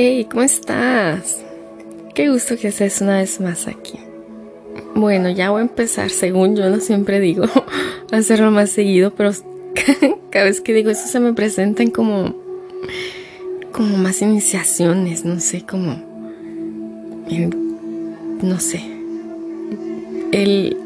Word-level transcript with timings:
Hey, 0.00 0.28
¿cómo 0.30 0.44
estás? 0.44 1.44
Qué 2.14 2.30
gusto 2.30 2.56
que 2.56 2.68
estés 2.68 3.00
una 3.00 3.18
vez 3.18 3.40
más 3.40 3.66
aquí. 3.66 3.98
Bueno, 4.94 5.28
ya 5.28 5.50
voy 5.50 5.58
a 5.58 5.62
empezar, 5.62 6.10
según 6.10 6.54
yo 6.54 6.70
no 6.70 6.78
siempre 6.78 7.18
digo, 7.18 7.46
hacerlo 8.12 8.52
más 8.52 8.70
seguido, 8.70 9.12
pero 9.12 9.32
cada 10.30 10.44
vez 10.44 10.60
que 10.60 10.72
digo 10.72 10.90
eso 10.90 11.08
se 11.08 11.18
me 11.18 11.32
presentan 11.32 11.90
como 11.90 12.32
como 13.72 13.96
más 13.96 14.22
iniciaciones, 14.22 15.24
no 15.24 15.40
sé, 15.40 15.66
como 15.66 16.00
no 18.40 18.60
sé. 18.60 18.80
El, 20.30 20.76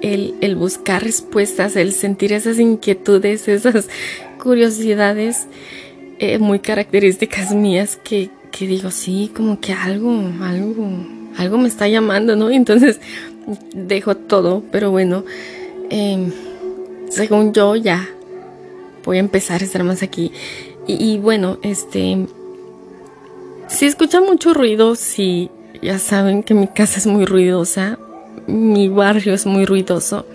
el, 0.40 0.56
buscar 0.56 1.04
respuestas, 1.04 1.76
el 1.76 1.92
sentir 1.92 2.32
esas 2.32 2.58
inquietudes, 2.58 3.46
esas 3.46 3.90
curiosidades 4.42 5.48
eh, 6.18 6.38
muy 6.38 6.60
características 6.60 7.52
mías 7.54 7.98
que, 8.02 8.30
que 8.52 8.66
digo, 8.66 8.92
sí, 8.92 9.32
como 9.34 9.58
que 9.58 9.72
algo, 9.72 10.12
algo, 10.42 10.86
algo 11.38 11.58
me 11.58 11.66
está 11.66 11.88
llamando, 11.88 12.36
¿no? 12.36 12.50
entonces 12.50 13.00
dejo 13.74 14.14
todo, 14.14 14.62
pero 14.70 14.92
bueno, 14.92 15.24
em, 15.90 16.30
según 17.10 17.52
yo 17.52 17.74
ya 17.74 18.08
voy 19.04 19.16
a 19.16 19.20
empezar 19.20 19.62
a 19.62 19.64
estar 19.64 19.82
más 19.82 20.02
aquí. 20.04 20.30
Y, 20.86 21.18
bueno, 21.18 21.58
este, 21.62 22.26
si 23.68 23.86
escuchan 23.86 24.24
mucho 24.24 24.52
ruido, 24.52 24.96
si 24.96 25.48
ya 25.80 25.98
saben 25.98 26.42
que 26.42 26.54
mi 26.54 26.66
casa 26.66 26.98
es 26.98 27.06
muy 27.06 27.24
ruidosa, 27.24 27.98
mi 28.48 28.88
barrio 28.88 29.32
es 29.32 29.46
muy 29.46 29.64
ruidoso. 29.64 30.26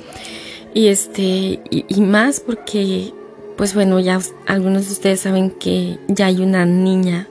Y 0.73 0.87
este, 0.87 1.59
y 1.69 2.01
más 2.01 2.39
porque, 2.39 3.13
pues 3.57 3.73
bueno, 3.73 3.99
ya 3.99 4.21
algunos 4.45 4.85
de 4.85 4.93
ustedes 4.93 5.19
saben 5.21 5.51
que 5.51 5.97
ya 6.07 6.27
hay 6.27 6.39
una 6.39 6.65
niña 6.65 7.27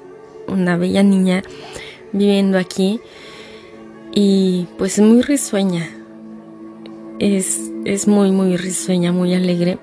una 0.48 0.76
bella 0.76 1.02
niña 1.02 1.42
viviendo 2.12 2.58
aquí 2.58 3.00
y 4.14 4.66
pues 4.78 4.98
es 4.98 5.04
muy 5.04 5.22
risueña. 5.22 5.90
Es, 7.18 7.70
es 7.84 8.08
muy, 8.08 8.30
muy 8.30 8.56
risueña, 8.56 9.12
muy 9.12 9.34
alegre 9.34 9.78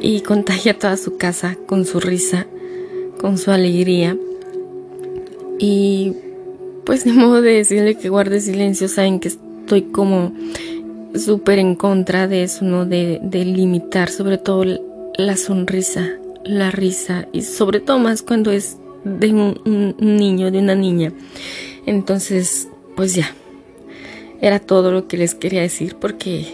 y 0.00 0.20
contagia 0.22 0.78
toda 0.78 0.96
su 0.96 1.16
casa 1.16 1.56
con 1.66 1.84
su 1.84 2.00
risa, 2.00 2.46
con 3.20 3.38
su 3.38 3.52
alegría. 3.52 4.16
Y 5.58 6.14
pues 6.84 7.04
de 7.04 7.12
modo 7.12 7.40
de 7.40 7.52
decirle 7.54 7.94
que 7.94 8.08
guarde 8.08 8.40
silencio, 8.40 8.88
saben 8.88 9.20
que 9.20 9.28
estoy 9.28 9.82
como 9.82 10.32
súper 11.14 11.60
en 11.60 11.76
contra 11.76 12.26
de 12.26 12.42
eso, 12.42 12.64
¿no? 12.64 12.84
De, 12.84 13.20
de 13.22 13.44
limitar 13.44 14.10
sobre 14.10 14.38
todo 14.38 14.64
la 15.16 15.36
sonrisa, 15.36 16.08
la 16.44 16.72
risa 16.72 17.28
y 17.32 17.42
sobre 17.42 17.78
todo 17.78 17.98
más 17.98 18.22
cuando 18.22 18.50
es 18.50 18.78
de 19.04 19.32
un, 19.32 19.96
niño, 19.98 20.50
de 20.50 20.58
una 20.58 20.74
niña. 20.74 21.12
Entonces, 21.86 22.68
pues 22.96 23.14
ya, 23.14 23.34
era 24.40 24.58
todo 24.58 24.92
lo 24.92 25.08
que 25.08 25.16
les 25.16 25.34
quería 25.34 25.62
decir 25.62 25.96
porque 26.00 26.46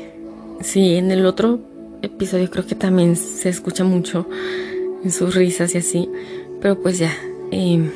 sí, 0.60 0.94
en 0.94 1.10
el 1.10 1.26
otro 1.26 1.60
episodio 2.02 2.50
creo 2.50 2.66
que 2.66 2.74
también 2.74 3.16
se 3.16 3.48
escucha 3.48 3.84
mucho 3.84 4.26
en 5.04 5.10
sus 5.10 5.34
risas 5.34 5.74
y 5.74 5.78
así, 5.78 6.08
pero 6.60 6.80
pues 6.80 6.98
ya, 6.98 7.14
em, 7.50 7.91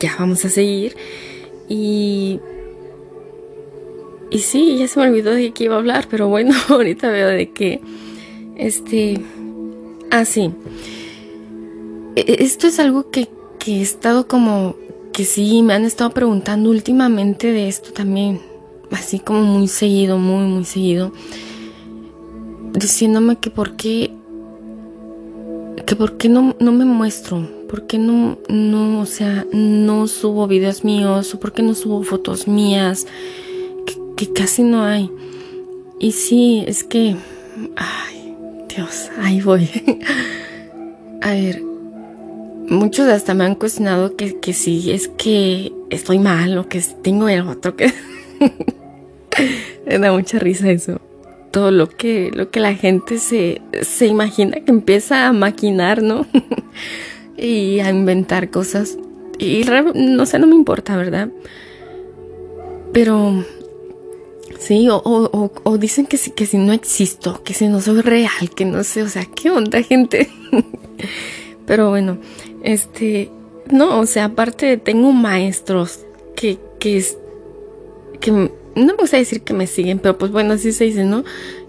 ya 0.00 0.14
vamos 0.18 0.44
a 0.44 0.48
seguir 0.48 0.96
y... 1.68 2.40
Y 4.30 4.40
sí, 4.40 4.76
ya 4.76 4.86
se 4.88 5.00
me 5.00 5.08
olvidó 5.08 5.30
de 5.30 5.52
qué 5.52 5.64
iba 5.64 5.76
a 5.76 5.78
hablar, 5.78 6.06
pero 6.10 6.28
bueno, 6.28 6.54
ahorita 6.68 7.10
veo 7.10 7.28
de 7.28 7.50
que, 7.50 7.80
este, 8.58 9.22
ah, 10.10 10.26
sí, 10.26 10.50
e, 12.14 12.44
esto 12.44 12.66
es 12.66 12.78
algo 12.78 13.10
que 13.10 13.28
he 13.66 13.82
estado 13.82 14.28
como 14.28 14.76
que 15.12 15.24
sí, 15.24 15.62
me 15.62 15.74
han 15.74 15.84
estado 15.84 16.10
preguntando 16.10 16.70
últimamente 16.70 17.52
de 17.52 17.68
esto 17.68 17.92
también, 17.92 18.40
así 18.90 19.18
como 19.18 19.42
muy 19.42 19.68
seguido, 19.68 20.18
muy, 20.18 20.46
muy 20.46 20.64
seguido, 20.64 21.12
diciéndome 22.72 23.36
que 23.36 23.50
por 23.50 23.76
qué, 23.76 24.12
que 25.86 25.96
por 25.96 26.16
qué 26.16 26.28
no, 26.28 26.54
no 26.60 26.72
me 26.72 26.84
muestro, 26.84 27.48
por 27.68 27.86
qué 27.86 27.98
no, 27.98 28.38
no, 28.48 29.00
o 29.00 29.06
sea, 29.06 29.44
no 29.52 30.06
subo 30.06 30.46
videos 30.46 30.84
míos, 30.84 31.34
o 31.34 31.40
por 31.40 31.52
qué 31.52 31.62
no 31.62 31.74
subo 31.74 32.02
fotos 32.04 32.46
mías, 32.46 33.06
que, 33.86 33.94
que 34.16 34.32
casi 34.32 34.62
no 34.62 34.84
hay. 34.84 35.10
Y 35.98 36.12
sí, 36.12 36.62
es 36.66 36.84
que, 36.84 37.16
ay, 37.74 38.34
Dios, 38.68 39.10
ahí 39.20 39.40
voy. 39.40 39.68
A 41.20 41.30
ver, 41.32 41.67
muchos 42.68 43.08
hasta 43.08 43.34
me 43.34 43.44
han 43.44 43.54
cuestionado 43.54 44.16
que, 44.16 44.38
que 44.38 44.52
si 44.52 44.90
es 44.90 45.08
que 45.08 45.72
estoy 45.90 46.18
mal 46.18 46.56
o 46.58 46.68
que 46.68 46.80
tengo 47.02 47.28
el 47.28 47.42
otro 47.42 47.76
que 47.76 47.92
me 49.86 49.98
da 49.98 50.12
mucha 50.12 50.38
risa 50.38 50.70
eso. 50.70 51.00
Todo 51.50 51.70
lo 51.70 51.88
que 51.88 52.30
lo 52.32 52.50
que 52.50 52.60
la 52.60 52.74
gente 52.74 53.18
se, 53.18 53.62
se 53.82 54.06
imagina 54.06 54.60
que 54.60 54.70
empieza 54.70 55.28
a 55.28 55.32
maquinar 55.32 56.02
no 56.02 56.26
y 57.36 57.80
a 57.80 57.90
inventar 57.90 58.50
cosas. 58.50 58.98
Y 59.38 59.64
no 59.94 60.26
sé 60.26 60.38
no 60.38 60.46
me 60.46 60.54
importa 60.56 60.96
verdad 60.96 61.30
pero 62.92 63.44
sí 64.58 64.88
o, 64.88 65.00
o, 65.04 65.52
o 65.62 65.78
dicen 65.78 66.06
que 66.06 66.16
si 66.16 66.30
que 66.32 66.46
si 66.46 66.58
no 66.58 66.72
existo 66.72 67.42
que 67.44 67.54
si 67.54 67.68
no 67.68 67.80
soy 67.80 68.00
real 68.00 68.50
que 68.54 68.64
no 68.64 68.82
sé 68.84 69.02
o 69.02 69.08
sea 69.08 69.24
qué 69.24 69.50
onda 69.50 69.82
gente 69.82 70.28
pero 71.66 71.90
bueno 71.90 72.18
este, 72.62 73.30
no, 73.70 74.00
o 74.00 74.06
sea, 74.06 74.26
aparte 74.26 74.76
tengo 74.76 75.12
maestros 75.12 76.00
que, 76.36 76.58
que, 76.78 77.04
que 78.20 78.30
no 78.30 78.50
me 78.74 78.92
gusta 78.94 79.16
decir 79.16 79.42
que 79.42 79.54
me 79.54 79.66
siguen, 79.66 79.98
pero 79.98 80.18
pues 80.18 80.30
bueno, 80.30 80.54
así 80.54 80.72
se 80.72 80.84
dice, 80.84 81.04
¿no? 81.04 81.24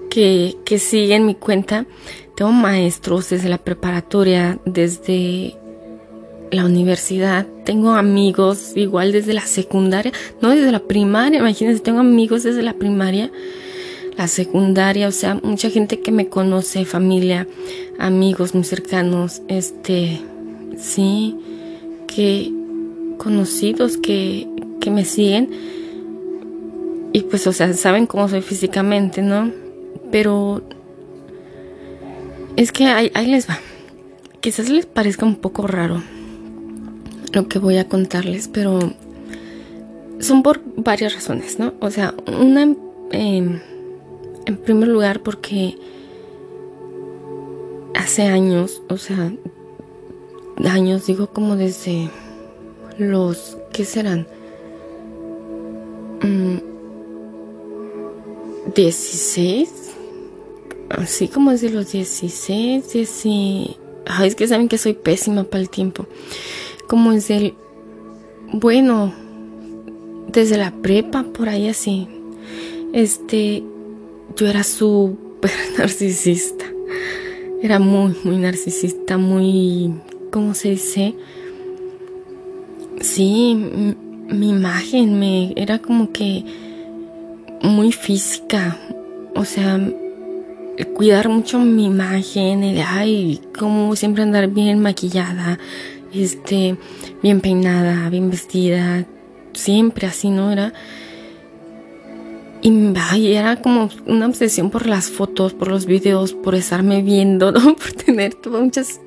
Que, 0.09 0.55
que 0.65 0.79
siguen 0.79 1.25
mi 1.25 1.35
cuenta. 1.35 1.85
Tengo 2.35 2.51
maestros 2.51 3.29
desde 3.29 3.49
la 3.49 3.57
preparatoria, 3.57 4.59
desde 4.65 5.57
la 6.51 6.65
universidad, 6.65 7.45
tengo 7.65 7.91
amigos 7.91 8.71
igual 8.75 9.11
desde 9.11 9.33
la 9.33 9.45
secundaria, 9.45 10.11
no 10.41 10.49
desde 10.49 10.71
la 10.71 10.79
primaria, 10.79 11.39
imagínense, 11.39 11.81
tengo 11.81 11.99
amigos 11.99 12.43
desde 12.43 12.63
la 12.63 12.73
primaria, 12.73 13.31
la 14.17 14.27
secundaria, 14.27 15.07
o 15.07 15.11
sea, 15.11 15.35
mucha 15.43 15.69
gente 15.69 15.99
que 15.99 16.11
me 16.11 16.27
conoce, 16.27 16.85
familia, 16.85 17.47
amigos 17.99 18.55
muy 18.55 18.63
cercanos, 18.63 19.41
este, 19.47 20.21
sí, 20.79 21.35
que 22.07 22.51
conocidos 23.17 23.97
que, 23.97 24.47
que 24.79 24.91
me 24.91 25.05
siguen 25.05 25.49
y 27.11 27.21
pues, 27.21 27.47
o 27.47 27.53
sea, 27.53 27.73
saben 27.73 28.05
cómo 28.05 28.27
soy 28.29 28.41
físicamente, 28.41 29.21
¿no? 29.21 29.51
Pero 30.11 30.61
es 32.55 32.71
que 32.71 32.85
ahí, 32.85 33.11
les 33.25 33.49
va. 33.49 33.59
Quizás 34.41 34.69
les 34.69 34.85
parezca 34.85 35.25
un 35.25 35.35
poco 35.35 35.65
raro 35.65 36.01
lo 37.33 37.47
que 37.47 37.59
voy 37.59 37.77
a 37.77 37.87
contarles, 37.87 38.47
pero 38.47 38.79
son 40.19 40.43
por 40.43 40.61
varias 40.75 41.15
razones, 41.15 41.59
¿no? 41.59 41.73
O 41.79 41.89
sea, 41.89 42.13
una, 42.27 42.63
em, 43.11 43.59
en 44.45 44.57
primer 44.57 44.87
lugar, 44.87 45.21
porque 45.21 45.77
hace 47.95 48.23
años, 48.23 48.81
o 48.89 48.97
sea, 48.97 49.31
años, 50.67 51.05
digo 51.05 51.27
como 51.27 51.55
desde 51.55 52.09
los, 52.97 53.57
¿qué 53.71 53.85
serán? 53.85 54.27
16, 58.75 59.69
mm, 59.69 61.01
así 61.01 61.27
como 61.27 61.51
desde 61.51 61.69
los 61.69 61.91
16, 61.91 62.91
10, 62.91 63.25
Ay, 64.05 64.27
es 64.27 64.35
que 64.35 64.47
saben 64.47 64.67
que 64.67 64.77
soy 64.77 64.93
pésima 64.93 65.43
para 65.43 65.61
el 65.61 65.69
tiempo. 65.69 66.07
Como 66.87 67.11
desde 67.11 67.37
el, 67.37 67.53
bueno, 68.51 69.13
desde 70.31 70.57
la 70.57 70.71
prepa, 70.71 71.23
por 71.23 71.47
ahí 71.47 71.69
así. 71.69 72.07
Este, 72.91 73.63
yo 74.35 74.47
era 74.47 74.63
súper 74.63 75.51
narcisista. 75.77 76.65
Era 77.61 77.77
muy, 77.79 78.15
muy 78.23 78.37
narcisista, 78.37 79.17
muy 79.17 79.93
¿cómo 80.31 80.53
se 80.53 80.71
dice? 80.71 81.15
Sí, 83.01 83.95
mi 84.27 84.49
imagen 84.49 85.19
me 85.19 85.53
era 85.55 85.79
como 85.79 86.11
que 86.11 86.43
muy 87.61 87.91
física, 87.91 88.77
o 89.35 89.45
sea, 89.45 89.79
cuidar 90.95 91.29
mucho 91.29 91.59
mi 91.59 91.85
imagen, 91.85 92.63
el 92.63 92.81
ay, 92.85 93.41
como 93.57 93.95
siempre 93.95 94.23
andar 94.23 94.47
bien 94.47 94.79
maquillada, 94.79 95.59
este, 96.13 96.77
bien 97.21 97.41
peinada, 97.41 98.09
bien 98.09 98.29
vestida, 98.29 99.05
siempre 99.53 100.07
así, 100.07 100.29
¿no? 100.29 100.51
Era 100.51 100.73
y 102.61 103.33
era 103.33 103.61
como 103.61 103.89
una 104.05 104.25
obsesión 104.25 104.69
por 104.69 104.85
las 104.85 105.09
fotos, 105.09 105.53
por 105.53 105.69
los 105.69 105.85
videos, 105.85 106.33
por 106.33 106.55
estarme 106.55 107.01
viendo, 107.01 107.51
¿no? 107.53 107.75
Por 107.75 107.93
tener 107.93 108.33
todas 108.33 108.61
muchas 108.61 108.99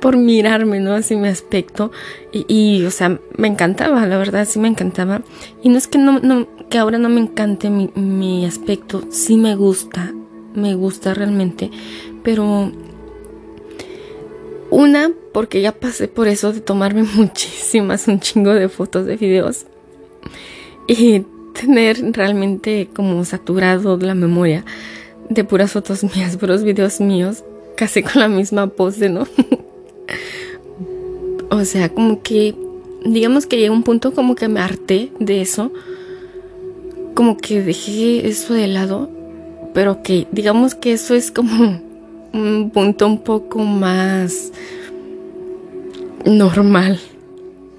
por 0.00 0.16
mirarme, 0.16 0.80
¿no? 0.80 0.94
Así 0.94 1.16
mi 1.16 1.28
aspecto. 1.28 1.90
Y, 2.32 2.84
o 2.84 2.90
sea, 2.90 3.18
me 3.36 3.48
encantaba, 3.48 4.06
la 4.06 4.18
verdad, 4.18 4.46
sí 4.46 4.58
me 4.58 4.68
encantaba. 4.68 5.22
Y 5.62 5.68
no 5.68 5.78
es 5.78 5.86
que, 5.86 5.98
no, 5.98 6.48
que 6.68 6.78
ahora 6.78 6.98
no 6.98 7.08
me 7.08 7.20
encante 7.20 7.70
mi, 7.70 7.90
mi 7.94 8.44
aspecto, 8.46 9.04
sí 9.10 9.36
me 9.36 9.56
gusta, 9.56 10.12
me 10.54 10.74
gusta 10.74 11.14
realmente. 11.14 11.70
Pero 12.22 12.72
una, 14.70 15.10
porque 15.32 15.60
ya 15.60 15.72
pasé 15.72 16.08
por 16.08 16.28
eso 16.28 16.52
de 16.52 16.60
tomarme 16.60 17.02
muchísimas, 17.14 18.08
un 18.08 18.20
chingo 18.20 18.54
de 18.54 18.68
fotos, 18.68 19.06
de 19.06 19.16
videos. 19.16 19.66
Y 20.86 21.24
tener 21.58 22.12
realmente 22.12 22.88
como 22.94 23.24
saturado 23.24 23.96
la 23.98 24.14
memoria 24.14 24.64
de 25.28 25.44
puras 25.44 25.72
fotos 25.72 26.04
mías, 26.04 26.36
puros 26.36 26.62
videos 26.62 27.00
míos, 27.00 27.44
casi 27.78 28.02
con 28.02 28.20
la 28.20 28.28
misma 28.28 28.66
pose, 28.66 29.08
¿no? 29.08 29.28
o 31.50 31.64
sea, 31.64 31.88
como 31.88 32.22
que, 32.22 32.56
digamos 33.04 33.46
que 33.46 33.56
llega 33.56 33.72
un 33.72 33.84
punto 33.84 34.12
como 34.12 34.34
que 34.34 34.48
me 34.48 34.58
harté 34.58 35.12
de 35.20 35.40
eso, 35.40 35.72
como 37.14 37.36
que 37.36 37.62
dejé 37.62 38.26
eso 38.26 38.52
de 38.54 38.66
lado, 38.66 39.08
pero 39.74 40.02
que 40.02 40.26
digamos 40.32 40.74
que 40.74 40.92
eso 40.92 41.14
es 41.14 41.30
como 41.30 41.80
un 42.32 42.70
punto 42.74 43.06
un 43.06 43.22
poco 43.22 43.60
más 43.60 44.50
normal, 46.24 46.98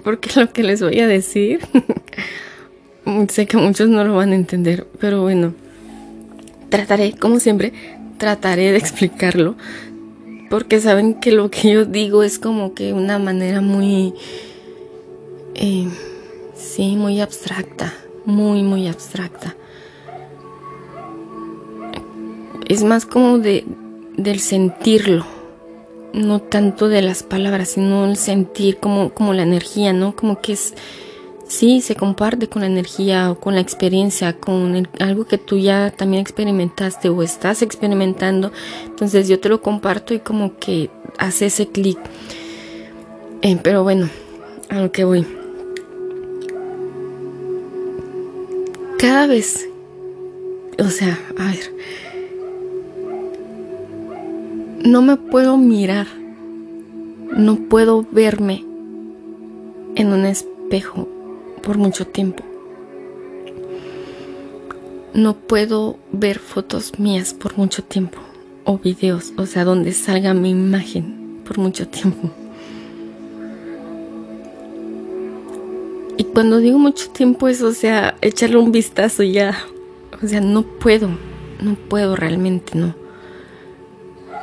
porque 0.02 0.30
lo 0.40 0.50
que 0.50 0.62
les 0.62 0.80
voy 0.80 0.98
a 1.00 1.06
decir, 1.06 1.60
sé 3.28 3.44
que 3.44 3.58
muchos 3.58 3.90
no 3.90 4.02
lo 4.02 4.14
van 4.14 4.32
a 4.32 4.36
entender, 4.36 4.86
pero 4.98 5.20
bueno 5.20 5.52
trataré, 6.70 7.12
como 7.12 7.38
siempre, 7.40 7.74
trataré 8.16 8.72
de 8.72 8.78
explicarlo. 8.78 9.56
Porque 10.50 10.80
saben 10.80 11.14
que 11.14 11.30
lo 11.30 11.48
que 11.48 11.72
yo 11.72 11.84
digo 11.84 12.24
es 12.24 12.40
como 12.40 12.74
que 12.74 12.92
una 12.92 13.20
manera 13.20 13.60
muy... 13.60 14.12
Eh, 15.54 15.86
sí, 16.56 16.96
muy 16.96 17.20
abstracta. 17.20 17.94
Muy, 18.24 18.64
muy 18.64 18.88
abstracta. 18.88 19.54
Es 22.68 22.82
más 22.82 23.06
como 23.06 23.38
de, 23.38 23.64
del 24.16 24.40
sentirlo. 24.40 25.24
No 26.12 26.40
tanto 26.40 26.88
de 26.88 27.02
las 27.02 27.22
palabras, 27.22 27.68
sino 27.68 28.04
el 28.06 28.16
sentir 28.16 28.78
como, 28.78 29.10
como 29.10 29.32
la 29.32 29.44
energía, 29.44 29.92
¿no? 29.92 30.16
Como 30.16 30.40
que 30.40 30.54
es 30.54 30.74
sí 31.50 31.80
se 31.80 31.96
comparte 31.96 32.48
con 32.48 32.62
la 32.62 32.68
energía 32.68 33.30
o 33.30 33.40
con 33.40 33.54
la 33.54 33.60
experiencia, 33.60 34.38
con 34.38 34.88
algo 35.00 35.26
que 35.26 35.36
tú 35.36 35.58
ya 35.58 35.90
también 35.90 36.20
experimentaste 36.20 37.08
o 37.08 37.22
estás 37.22 37.62
experimentando. 37.62 38.52
Entonces 38.86 39.28
yo 39.28 39.40
te 39.40 39.48
lo 39.48 39.60
comparto 39.60 40.14
y 40.14 40.20
como 40.20 40.56
que 40.58 40.90
hace 41.18 41.46
ese 41.46 41.66
clic. 41.66 41.98
Eh, 43.42 43.58
pero 43.62 43.82
bueno, 43.82 44.08
a 44.68 44.80
lo 44.80 44.92
que 44.92 45.04
voy. 45.04 45.26
Cada 48.98 49.26
vez, 49.26 49.66
o 50.78 50.88
sea, 50.88 51.18
a 51.36 51.46
ver, 51.46 51.74
no 54.84 55.02
me 55.02 55.16
puedo 55.16 55.56
mirar, 55.56 56.06
no 57.36 57.56
puedo 57.56 58.06
verme 58.12 58.64
en 59.96 60.12
un 60.12 60.26
espejo 60.26 61.08
por 61.62 61.78
mucho 61.78 62.06
tiempo. 62.06 62.44
No 65.12 65.34
puedo 65.36 65.96
ver 66.12 66.38
fotos 66.38 66.98
mías 66.98 67.34
por 67.34 67.58
mucho 67.58 67.82
tiempo 67.82 68.18
o 68.64 68.78
videos, 68.78 69.32
o 69.36 69.46
sea, 69.46 69.64
donde 69.64 69.92
salga 69.92 70.34
mi 70.34 70.50
imagen 70.50 71.40
por 71.44 71.58
mucho 71.58 71.88
tiempo. 71.88 72.30
Y 76.16 76.24
cuando 76.24 76.58
digo 76.58 76.78
mucho 76.78 77.10
tiempo 77.10 77.48
es, 77.48 77.62
o 77.62 77.72
sea, 77.72 78.14
echarle 78.20 78.58
un 78.58 78.72
vistazo 78.72 79.22
ya. 79.22 79.56
O 80.22 80.28
sea, 80.28 80.42
no 80.42 80.62
puedo, 80.62 81.08
no 81.62 81.76
puedo 81.88 82.14
realmente, 82.14 82.78
no. 82.78 82.94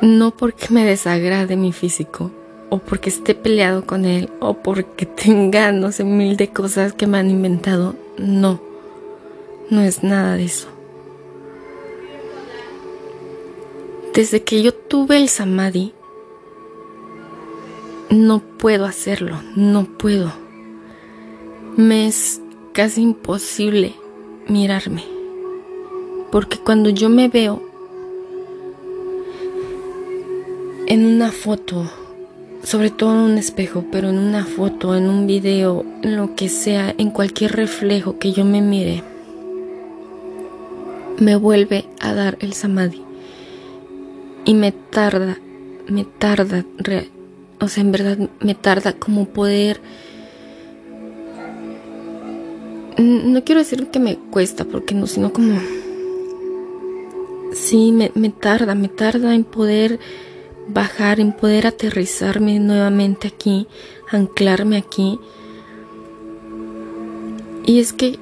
No 0.02 0.32
porque 0.32 0.66
me 0.70 0.84
desagrade 0.84 1.56
mi 1.56 1.72
físico, 1.72 2.32
o 2.70 2.78
porque 2.78 3.08
esté 3.10 3.34
peleado 3.34 3.84
con 3.86 4.04
él 4.04 4.30
o 4.40 4.54
porque 4.54 5.06
tenga 5.24 5.72
no 5.72 5.92
sé 5.92 6.04
mil 6.04 6.36
de 6.36 6.48
cosas 6.48 6.92
que 6.92 7.06
me 7.06 7.18
han 7.18 7.30
inventado. 7.30 7.94
No, 8.16 8.60
no 9.70 9.82
es 9.82 10.02
nada 10.02 10.36
de 10.36 10.44
eso. 10.44 10.68
Desde 14.14 14.42
que 14.42 14.62
yo 14.62 14.74
tuve 14.74 15.16
el 15.16 15.28
samadhi, 15.28 15.92
no 18.10 18.40
puedo 18.40 18.84
hacerlo, 18.84 19.40
no 19.54 19.84
puedo. 19.84 20.32
Me 21.76 22.08
es 22.08 22.40
casi 22.72 23.02
imposible 23.02 23.94
mirarme. 24.48 25.04
Porque 26.32 26.58
cuando 26.58 26.90
yo 26.90 27.08
me 27.08 27.28
veo 27.28 27.62
en 30.86 31.06
una 31.06 31.30
foto 31.30 31.88
sobre 32.62 32.90
todo 32.90 33.12
en 33.12 33.32
un 33.32 33.38
espejo, 33.38 33.84
pero 33.90 34.10
en 34.10 34.18
una 34.18 34.44
foto, 34.44 34.96
en 34.96 35.08
un 35.08 35.26
video, 35.26 35.84
en 36.02 36.16
lo 36.16 36.34
que 36.34 36.48
sea, 36.48 36.94
en 36.98 37.10
cualquier 37.10 37.52
reflejo 37.52 38.18
que 38.18 38.32
yo 38.32 38.44
me 38.44 38.60
mire, 38.60 39.02
me 41.18 41.36
vuelve 41.36 41.84
a 42.00 42.14
dar 42.14 42.36
el 42.40 42.52
samadhi. 42.52 43.02
Y 44.44 44.54
me 44.54 44.72
tarda, 44.72 45.38
me 45.88 46.04
tarda, 46.04 46.64
o 47.60 47.68
sea, 47.68 47.82
en 47.82 47.92
verdad 47.92 48.18
me 48.40 48.54
tarda 48.54 48.92
como 48.92 49.26
poder... 49.26 49.80
No 52.98 53.44
quiero 53.44 53.60
decir 53.60 53.86
que 53.88 54.00
me 54.00 54.16
cuesta, 54.16 54.64
porque 54.64 54.94
no, 54.94 55.06
sino 55.06 55.32
como... 55.32 55.58
Sí, 57.52 57.92
me, 57.92 58.10
me 58.14 58.30
tarda, 58.30 58.74
me 58.74 58.88
tarda 58.88 59.34
en 59.34 59.44
poder 59.44 60.00
bajar, 60.68 61.20
en 61.20 61.32
poder 61.32 61.66
aterrizarme 61.66 62.58
nuevamente 62.60 63.28
aquí, 63.28 63.66
anclarme 64.10 64.76
aquí. 64.76 65.18
Y 67.64 67.80
es 67.80 67.92
que 67.92 68.18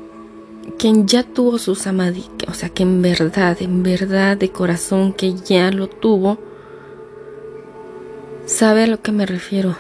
quien 0.78 1.06
ya 1.06 1.22
tuvo 1.22 1.58
su 1.58 1.75
samadhi, 1.75 2.25
o 2.48 2.54
sea, 2.54 2.69
que 2.69 2.82
en 2.82 3.02
verdad, 3.02 3.56
en 3.60 3.82
verdad 3.82 4.37
de 4.37 4.50
corazón 4.50 5.12
que 5.12 5.34
ya 5.34 5.70
lo 5.70 5.88
tuvo, 5.88 6.38
sabe 8.46 8.84
a 8.84 8.87
lo 8.87 9.00
que 9.00 9.12
me 9.12 9.26
refiero. 9.26 9.76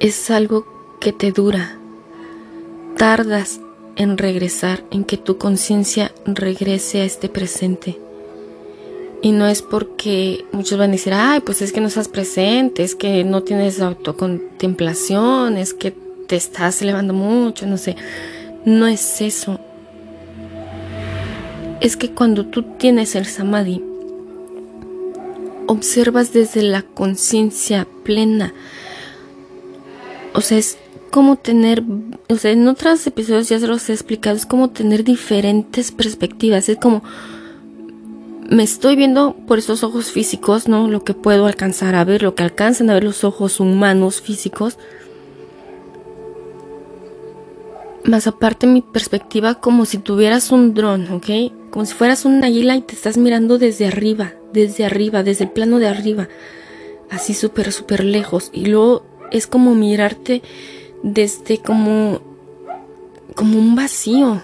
Es 0.00 0.30
algo 0.30 0.66
que 1.00 1.12
te 1.12 1.32
dura. 1.32 1.78
Tardas 2.96 3.60
en 3.96 4.18
regresar, 4.18 4.84
en 4.90 5.04
que 5.04 5.16
tu 5.16 5.38
conciencia 5.38 6.12
regrese 6.26 7.00
a 7.00 7.04
este 7.04 7.28
presente. 7.28 8.03
Y 9.24 9.32
no 9.32 9.46
es 9.46 9.62
porque 9.62 10.44
muchos 10.52 10.78
van 10.78 10.90
a 10.90 10.92
decir, 10.92 11.14
ay, 11.14 11.40
pues 11.40 11.62
es 11.62 11.72
que 11.72 11.80
no 11.80 11.86
estás 11.86 12.08
presente, 12.08 12.82
es 12.82 12.94
que 12.94 13.24
no 13.24 13.42
tienes 13.42 13.80
autocontemplación, 13.80 15.56
es 15.56 15.72
que 15.72 15.92
te 16.26 16.36
estás 16.36 16.82
elevando 16.82 17.14
mucho, 17.14 17.64
no 17.64 17.78
sé. 17.78 17.96
No 18.66 18.86
es 18.86 19.22
eso. 19.22 19.58
Es 21.80 21.96
que 21.96 22.10
cuando 22.10 22.44
tú 22.44 22.64
tienes 22.76 23.14
el 23.14 23.24
samadhi, 23.24 23.82
observas 25.68 26.34
desde 26.34 26.60
la 26.60 26.82
conciencia 26.82 27.88
plena. 28.02 28.52
O 30.34 30.42
sea, 30.42 30.58
es 30.58 30.76
como 31.10 31.36
tener, 31.36 31.82
o 32.28 32.36
sea, 32.36 32.50
en 32.50 32.68
otros 32.68 33.06
episodios 33.06 33.48
ya 33.48 33.58
se 33.58 33.68
los 33.68 33.88
he 33.88 33.94
explicado, 33.94 34.36
es 34.36 34.44
como 34.44 34.68
tener 34.68 35.02
diferentes 35.02 35.92
perspectivas, 35.92 36.68
es 36.68 36.76
como 36.76 37.02
me 38.48 38.62
estoy 38.62 38.96
viendo 38.96 39.34
por 39.46 39.58
estos 39.58 39.82
ojos 39.84 40.10
físicos, 40.10 40.68
¿no? 40.68 40.88
Lo 40.88 41.04
que 41.04 41.14
puedo 41.14 41.46
alcanzar 41.46 41.94
a 41.94 42.04
ver, 42.04 42.22
lo 42.22 42.34
que 42.34 42.42
alcanzan 42.42 42.90
a 42.90 42.94
ver 42.94 43.04
los 43.04 43.24
ojos 43.24 43.60
humanos 43.60 44.20
físicos. 44.20 44.78
Más 48.04 48.26
aparte 48.26 48.66
mi 48.66 48.82
perspectiva 48.82 49.54
como 49.60 49.86
si 49.86 49.98
tuvieras 49.98 50.52
un 50.52 50.74
dron, 50.74 51.10
¿ok? 51.10 51.26
Como 51.70 51.86
si 51.86 51.94
fueras 51.94 52.24
un 52.24 52.44
águila 52.44 52.76
y 52.76 52.82
te 52.82 52.94
estás 52.94 53.16
mirando 53.16 53.58
desde 53.58 53.86
arriba, 53.86 54.34
desde 54.52 54.84
arriba, 54.84 55.22
desde 55.22 55.44
el 55.44 55.50
plano 55.50 55.78
de 55.78 55.88
arriba. 55.88 56.28
Así 57.10 57.32
súper, 57.32 57.72
súper 57.72 58.04
lejos. 58.04 58.50
Y 58.52 58.66
luego 58.66 59.04
es 59.30 59.46
como 59.46 59.74
mirarte 59.74 60.42
desde 61.02 61.58
como... 61.58 62.20
como 63.34 63.58
un 63.58 63.74
vacío, 63.74 64.42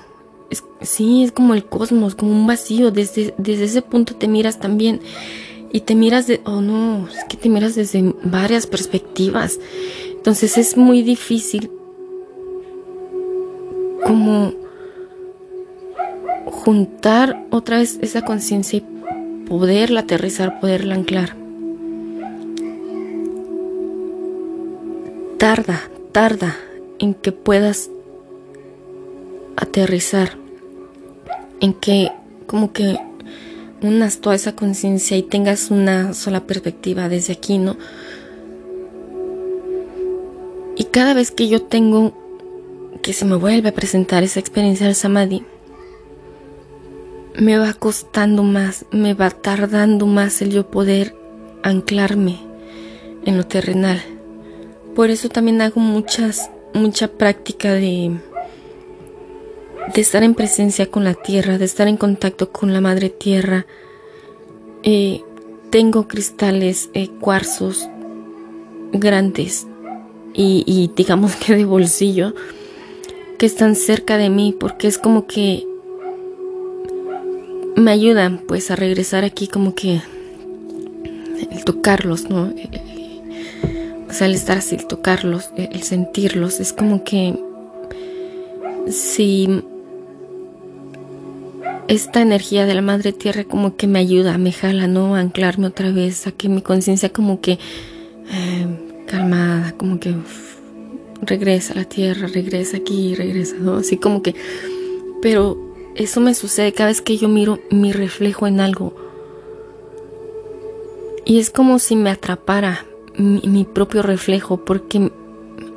sí, 0.81 1.25
es 1.25 1.33
como 1.33 1.55
el 1.55 1.65
cosmos, 1.65 2.15
como 2.15 2.33
un 2.33 2.47
vacío. 2.47 2.91
Desde, 2.91 3.35
desde 3.39 3.65
ese 3.65 3.83
punto 3.83 4.15
te 4.15 4.29
miras 4.29 4.59
también. 4.59 5.01
Y 5.73 5.81
te 5.81 5.95
miras 5.95 6.27
de, 6.27 6.41
oh 6.45 6.61
no, 6.61 7.09
es 7.09 7.25
que 7.29 7.37
te 7.37 7.49
miras 7.49 7.75
desde 7.75 8.15
varias 8.25 8.67
perspectivas. 8.67 9.59
Entonces 10.11 10.59
es 10.59 10.77
muy 10.77 11.03
difícil 11.03 11.71
como 14.05 14.53
juntar 16.47 17.47
otra 17.51 17.79
vez 17.79 17.99
esa 18.03 18.23
conciencia 18.23 18.79
y 18.79 19.47
poderla 19.47 20.01
aterrizar, 20.01 20.59
poderla 20.61 20.95
anclar. 20.95 21.41
tarda, 25.41 25.81
tarda 26.13 26.55
en 26.99 27.15
que 27.15 27.33
puedas 27.33 27.91
aterrizar, 29.61 30.37
en 31.61 31.75
que 31.75 32.11
como 32.47 32.73
que 32.73 32.99
unas 33.83 34.19
toda 34.19 34.35
esa 34.35 34.57
conciencia 34.57 35.17
y 35.17 35.23
tengas 35.23 35.71
una 35.71 36.15
sola 36.15 36.47
perspectiva 36.47 37.09
desde 37.09 37.33
aquí, 37.33 37.59
¿no? 37.59 37.77
Y 40.77 40.85
cada 40.85 41.15
vez 41.15 41.31
que 41.31 41.49
yo 41.49 41.63
tengo 41.63 42.13
que 43.03 43.13
se 43.13 43.25
me 43.25 43.37
vuelve 43.37 43.69
a 43.69 43.75
presentar 43.75 44.23
esa 44.23 44.41
experiencia 44.41 44.87
del 44.87 44.95
samadhi, 44.95 45.45
me 47.39 47.59
va 47.59 47.73
costando 47.73 48.43
más, 48.43 48.85
me 48.91 49.15
va 49.15 49.31
tardando 49.31 50.07
más 50.07 50.43
el 50.43 50.51
yo 50.51 50.71
poder 50.71 51.15
anclarme 51.63 52.41
en 53.25 53.37
lo 53.37 53.47
terrenal. 53.47 54.03
Por 54.95 55.11
eso 55.11 55.29
también 55.29 55.63
hago 55.63 55.81
muchas, 55.81 56.51
mucha 56.75 57.09
práctica 57.09 57.73
de, 57.73 58.19
de 59.95 60.01
estar 60.01 60.23
en 60.23 60.35
presencia 60.35 60.91
con 60.91 61.05
la 61.05 61.15
tierra, 61.15 61.59
de 61.59 61.65
estar 61.65 61.89
en 61.89 61.97
contacto 61.97 62.51
con 62.51 62.73
la 62.73 62.81
madre 62.81 63.09
tierra. 63.09 63.67
Eh, 64.83 65.23
tengo 65.71 66.09
cristales, 66.09 66.91
eh, 66.95 67.09
cuarzos 67.21 67.89
grandes 68.93 69.67
y, 70.33 70.91
digamos 70.97 71.37
que 71.37 71.55
de 71.55 71.65
bolsillo 71.65 72.35
que 73.39 73.47
están 73.47 73.75
cerca 73.75 74.17
de 74.17 74.31
mí 74.31 74.55
porque 74.59 74.87
es 74.87 74.99
como 74.99 75.27
que 75.27 75.67
me 77.77 77.91
ayudan 77.91 78.39
pues 78.47 78.71
a 78.71 78.77
regresar 78.77 79.25
aquí 79.25 79.49
como 79.49 79.75
que 79.75 80.01
el 81.51 81.65
tocarlos, 81.65 82.29
¿no? 82.29 82.53
O 84.09 84.13
sea, 84.13 84.27
el 84.27 84.35
estar 84.35 84.59
así, 84.59 84.75
el 84.75 84.87
tocarlos, 84.87 85.51
el 85.57 85.83
sentirlos, 85.83 86.61
es 86.61 86.73
como 86.73 87.05
que 87.05 87.39
si 88.89 89.63
esta 91.91 92.23
energía 92.23 92.67
de 92.67 92.75
la 92.75 92.83
madre 92.83 93.13
tierra 93.13 93.43
como 93.43 93.75
que 93.77 93.89
me 93.89 93.99
ayuda, 93.99 94.39
me 94.39 94.53
jala, 94.53 94.87
¿no? 94.87 95.17
A 95.17 95.21
anclarme 95.21 95.67
otra 95.67 95.91
vez, 95.91 96.25
a 96.29 96.31
que 96.31 96.49
mi 96.49 96.63
conciencia 96.63 97.13
como 97.13 97.41
que 97.41 97.59
eh, 98.31 99.05
calmada, 99.09 99.73
como 99.73 99.99
que 99.99 100.15
regresa 101.21 101.73
a 101.73 101.79
la 101.79 101.85
tierra, 101.85 102.29
regresa 102.29 102.77
aquí, 102.77 103.17
regresa, 103.17 103.57
¿no? 103.59 103.79
Así 103.79 103.97
como 103.97 104.23
que, 104.23 104.37
pero 105.21 105.59
eso 105.97 106.21
me 106.21 106.35
sucede 106.35 106.73
cada 106.73 106.91
vez 106.91 107.03
que 107.03 107.17
yo 107.17 107.29
miro 107.29 107.59
mi 107.73 107.93
reflejo 107.93 108.47
en 108.47 108.61
algo. 108.61 108.95
Y 111.25 111.41
es 111.41 111.51
como 111.51 111.81
si 111.81 111.97
me 111.97 112.11
atrapara 112.11 112.87
mi, 113.17 113.65
propio 113.65 114.03
reflejo, 114.03 114.65
porque 114.65 115.11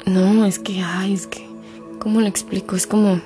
no, 0.05 0.45
es 0.45 0.59
que, 0.59 0.79
ay, 0.79 1.13
es 1.13 1.25
que, 1.25 1.43
¿cómo 1.97 2.21
le 2.21 2.29
explico? 2.29 2.75
Es 2.75 2.85
como, 2.85 3.19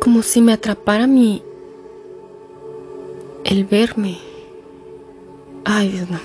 como 0.00 0.22
si 0.22 0.40
me 0.40 0.52
atrapara 0.52 1.06
mi, 1.06 1.42
el 3.44 3.64
verme. 3.64 4.18
Ay, 5.64 5.90
Dios 5.90 6.10
mío. 6.10 6.18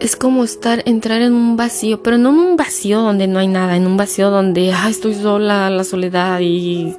es 0.00 0.16
como 0.16 0.44
estar, 0.44 0.82
entrar 0.86 1.20
en 1.20 1.34
un 1.34 1.56
vacío, 1.56 2.02
pero 2.02 2.16
no 2.16 2.30
en 2.30 2.36
un 2.36 2.56
vacío 2.56 3.00
donde 3.00 3.26
no 3.26 3.38
hay 3.38 3.48
nada, 3.48 3.76
en 3.76 3.86
un 3.86 3.98
vacío 3.98 4.30
donde, 4.30 4.72
ah, 4.72 4.88
estoy 4.88 5.14
sola, 5.14 5.68
la 5.68 5.84
soledad 5.84 6.40
y 6.40 6.96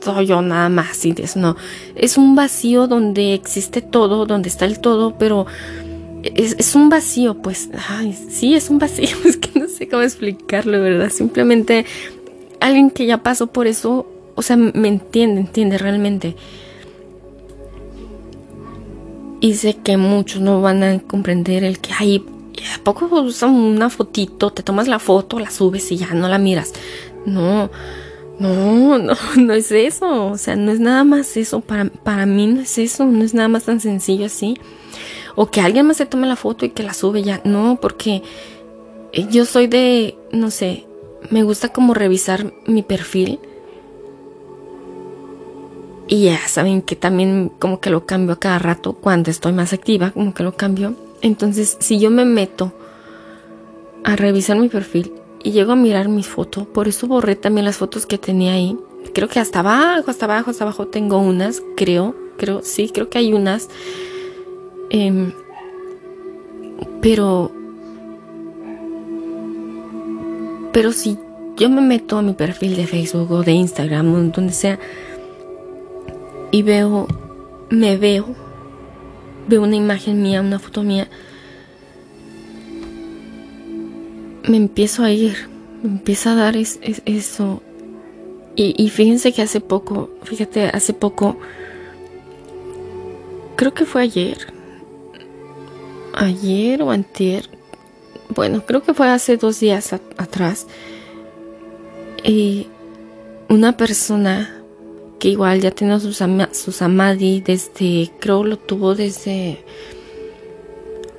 soy 0.00 0.26
yo 0.26 0.42
nada 0.42 0.68
más 0.68 1.04
y 1.06 1.14
eso, 1.16 1.40
no. 1.40 1.56
Es 1.94 2.18
un 2.18 2.34
vacío 2.34 2.86
donde 2.86 3.32
existe 3.32 3.80
todo, 3.80 4.26
donde 4.26 4.50
está 4.50 4.66
el 4.66 4.78
todo, 4.78 5.14
pero 5.18 5.46
es, 6.22 6.56
es 6.58 6.74
un 6.74 6.88
vacío, 6.88 7.34
pues, 7.42 7.70
ay, 7.88 8.16
sí, 8.30 8.54
es 8.54 8.70
un 8.70 8.78
vacío, 8.78 9.16
es 9.24 9.36
que 9.36 9.58
no 9.58 9.68
sé 9.68 9.88
cómo 9.88 10.02
explicarlo, 10.02 10.80
¿verdad? 10.80 11.10
Simplemente 11.10 11.86
alguien 12.60 12.90
que 12.90 13.06
ya 13.06 13.22
pasó 13.22 13.48
por 13.48 13.66
eso, 13.66 14.06
o 14.34 14.42
sea, 14.42 14.56
me 14.56 14.88
entiende, 14.88 15.40
entiende 15.40 15.78
realmente. 15.78 16.36
Y 19.40 19.54
sé 19.54 19.76
que 19.76 19.96
muchos 19.96 20.40
no 20.40 20.60
van 20.60 20.82
a 20.82 20.98
comprender 20.98 21.62
el 21.62 21.78
que, 21.78 21.92
hay 21.96 22.24
¿a 22.74 22.82
poco 22.82 23.06
usas 23.20 23.50
una 23.50 23.90
fotito? 23.90 24.50
Te 24.50 24.62
tomas 24.62 24.88
la 24.88 24.98
foto, 24.98 25.38
la 25.38 25.50
subes 25.50 25.90
y 25.92 25.96
ya 25.96 26.12
no 26.14 26.28
la 26.28 26.38
miras. 26.38 26.72
No, 27.26 27.70
no, 28.38 28.98
no, 28.98 29.14
no 29.36 29.52
es 29.52 29.70
eso. 29.70 30.26
O 30.26 30.38
sea, 30.38 30.56
no 30.56 30.72
es 30.72 30.80
nada 30.80 31.04
más 31.04 31.36
eso. 31.36 31.60
Para, 31.60 31.86
para 31.86 32.26
mí 32.26 32.46
no 32.46 32.60
es 32.60 32.78
eso. 32.78 33.04
No 33.04 33.24
es 33.24 33.34
nada 33.34 33.48
más 33.48 33.64
tan 33.64 33.80
sencillo 33.80 34.26
así. 34.26 34.56
O 35.40 35.52
que 35.52 35.60
alguien 35.60 35.86
más 35.86 35.98
se 35.98 36.04
tome 36.04 36.26
la 36.26 36.34
foto 36.34 36.66
y 36.66 36.70
que 36.70 36.82
la 36.82 36.92
sube 36.92 37.22
ya. 37.22 37.40
No, 37.44 37.78
porque 37.80 38.24
yo 39.30 39.44
soy 39.44 39.68
de, 39.68 40.18
no 40.32 40.50
sé, 40.50 40.84
me 41.30 41.44
gusta 41.44 41.68
como 41.68 41.94
revisar 41.94 42.52
mi 42.66 42.82
perfil 42.82 43.38
y 46.08 46.24
ya 46.24 46.38
saben 46.48 46.82
que 46.82 46.96
también 46.96 47.52
como 47.60 47.78
que 47.78 47.88
lo 47.88 48.04
cambio 48.04 48.32
a 48.32 48.40
cada 48.40 48.58
rato 48.58 48.94
cuando 48.94 49.30
estoy 49.30 49.52
más 49.52 49.72
activa, 49.72 50.10
como 50.10 50.34
que 50.34 50.42
lo 50.42 50.56
cambio. 50.56 50.96
Entonces, 51.22 51.76
si 51.78 52.00
yo 52.00 52.10
me 52.10 52.24
meto 52.24 52.72
a 54.02 54.16
revisar 54.16 54.58
mi 54.58 54.68
perfil 54.68 55.12
y 55.44 55.52
llego 55.52 55.70
a 55.70 55.76
mirar 55.76 56.08
mis 56.08 56.26
fotos, 56.26 56.66
por 56.66 56.88
eso 56.88 57.06
borré 57.06 57.36
también 57.36 57.64
las 57.64 57.76
fotos 57.76 58.06
que 58.06 58.18
tenía 58.18 58.54
ahí. 58.54 58.76
Creo 59.14 59.28
que 59.28 59.38
hasta 59.38 59.60
abajo, 59.60 60.10
hasta 60.10 60.24
abajo, 60.24 60.50
hasta 60.50 60.64
abajo 60.64 60.88
tengo 60.88 61.18
unas, 61.18 61.62
creo, 61.76 62.16
creo, 62.38 62.62
sí, 62.64 62.90
creo 62.92 63.08
que 63.08 63.18
hay 63.18 63.32
unas. 63.32 63.68
Em, 64.90 65.32
pero, 67.00 67.52
pero 70.72 70.92
si 70.92 71.18
yo 71.56 71.68
me 71.68 71.80
meto 71.80 72.18
a 72.18 72.22
mi 72.22 72.32
perfil 72.32 72.76
de 72.76 72.86
Facebook 72.86 73.30
o 73.32 73.42
de 73.42 73.52
Instagram, 73.52 74.32
donde 74.32 74.52
sea, 74.52 74.78
y 76.50 76.62
veo, 76.62 77.06
me 77.68 77.96
veo, 77.96 78.26
veo 79.48 79.62
una 79.62 79.76
imagen 79.76 80.22
mía, 80.22 80.40
una 80.40 80.58
foto 80.58 80.82
mía, 80.82 81.08
me 84.48 84.56
empiezo 84.56 85.04
a 85.04 85.10
ir, 85.10 85.48
me 85.82 85.90
empieza 85.90 86.32
a 86.32 86.36
dar 86.36 86.56
eso. 86.56 87.62
Y, 88.56 88.74
y 88.76 88.88
fíjense 88.88 89.32
que 89.32 89.42
hace 89.42 89.60
poco, 89.60 90.10
fíjate, 90.22 90.66
hace 90.66 90.92
poco, 90.94 91.38
creo 93.56 93.74
que 93.74 93.84
fue 93.84 94.02
ayer, 94.02 94.57
ayer 96.18 96.82
o 96.82 96.90
antier, 96.90 97.48
bueno, 98.34 98.64
creo 98.66 98.82
que 98.82 98.94
fue 98.94 99.08
hace 99.08 99.36
dos 99.36 99.60
días 99.60 99.92
atrás, 99.92 100.66
y 102.24 102.66
una 103.48 103.76
persona 103.76 104.62
que 105.18 105.28
igual 105.28 105.60
ya 105.60 105.70
tiene 105.70 105.98
sus, 106.00 106.82
amadi 106.82 107.40
desde, 107.40 108.10
creo 108.20 108.44
lo 108.44 108.58
tuvo 108.58 108.94
desde 108.94 109.64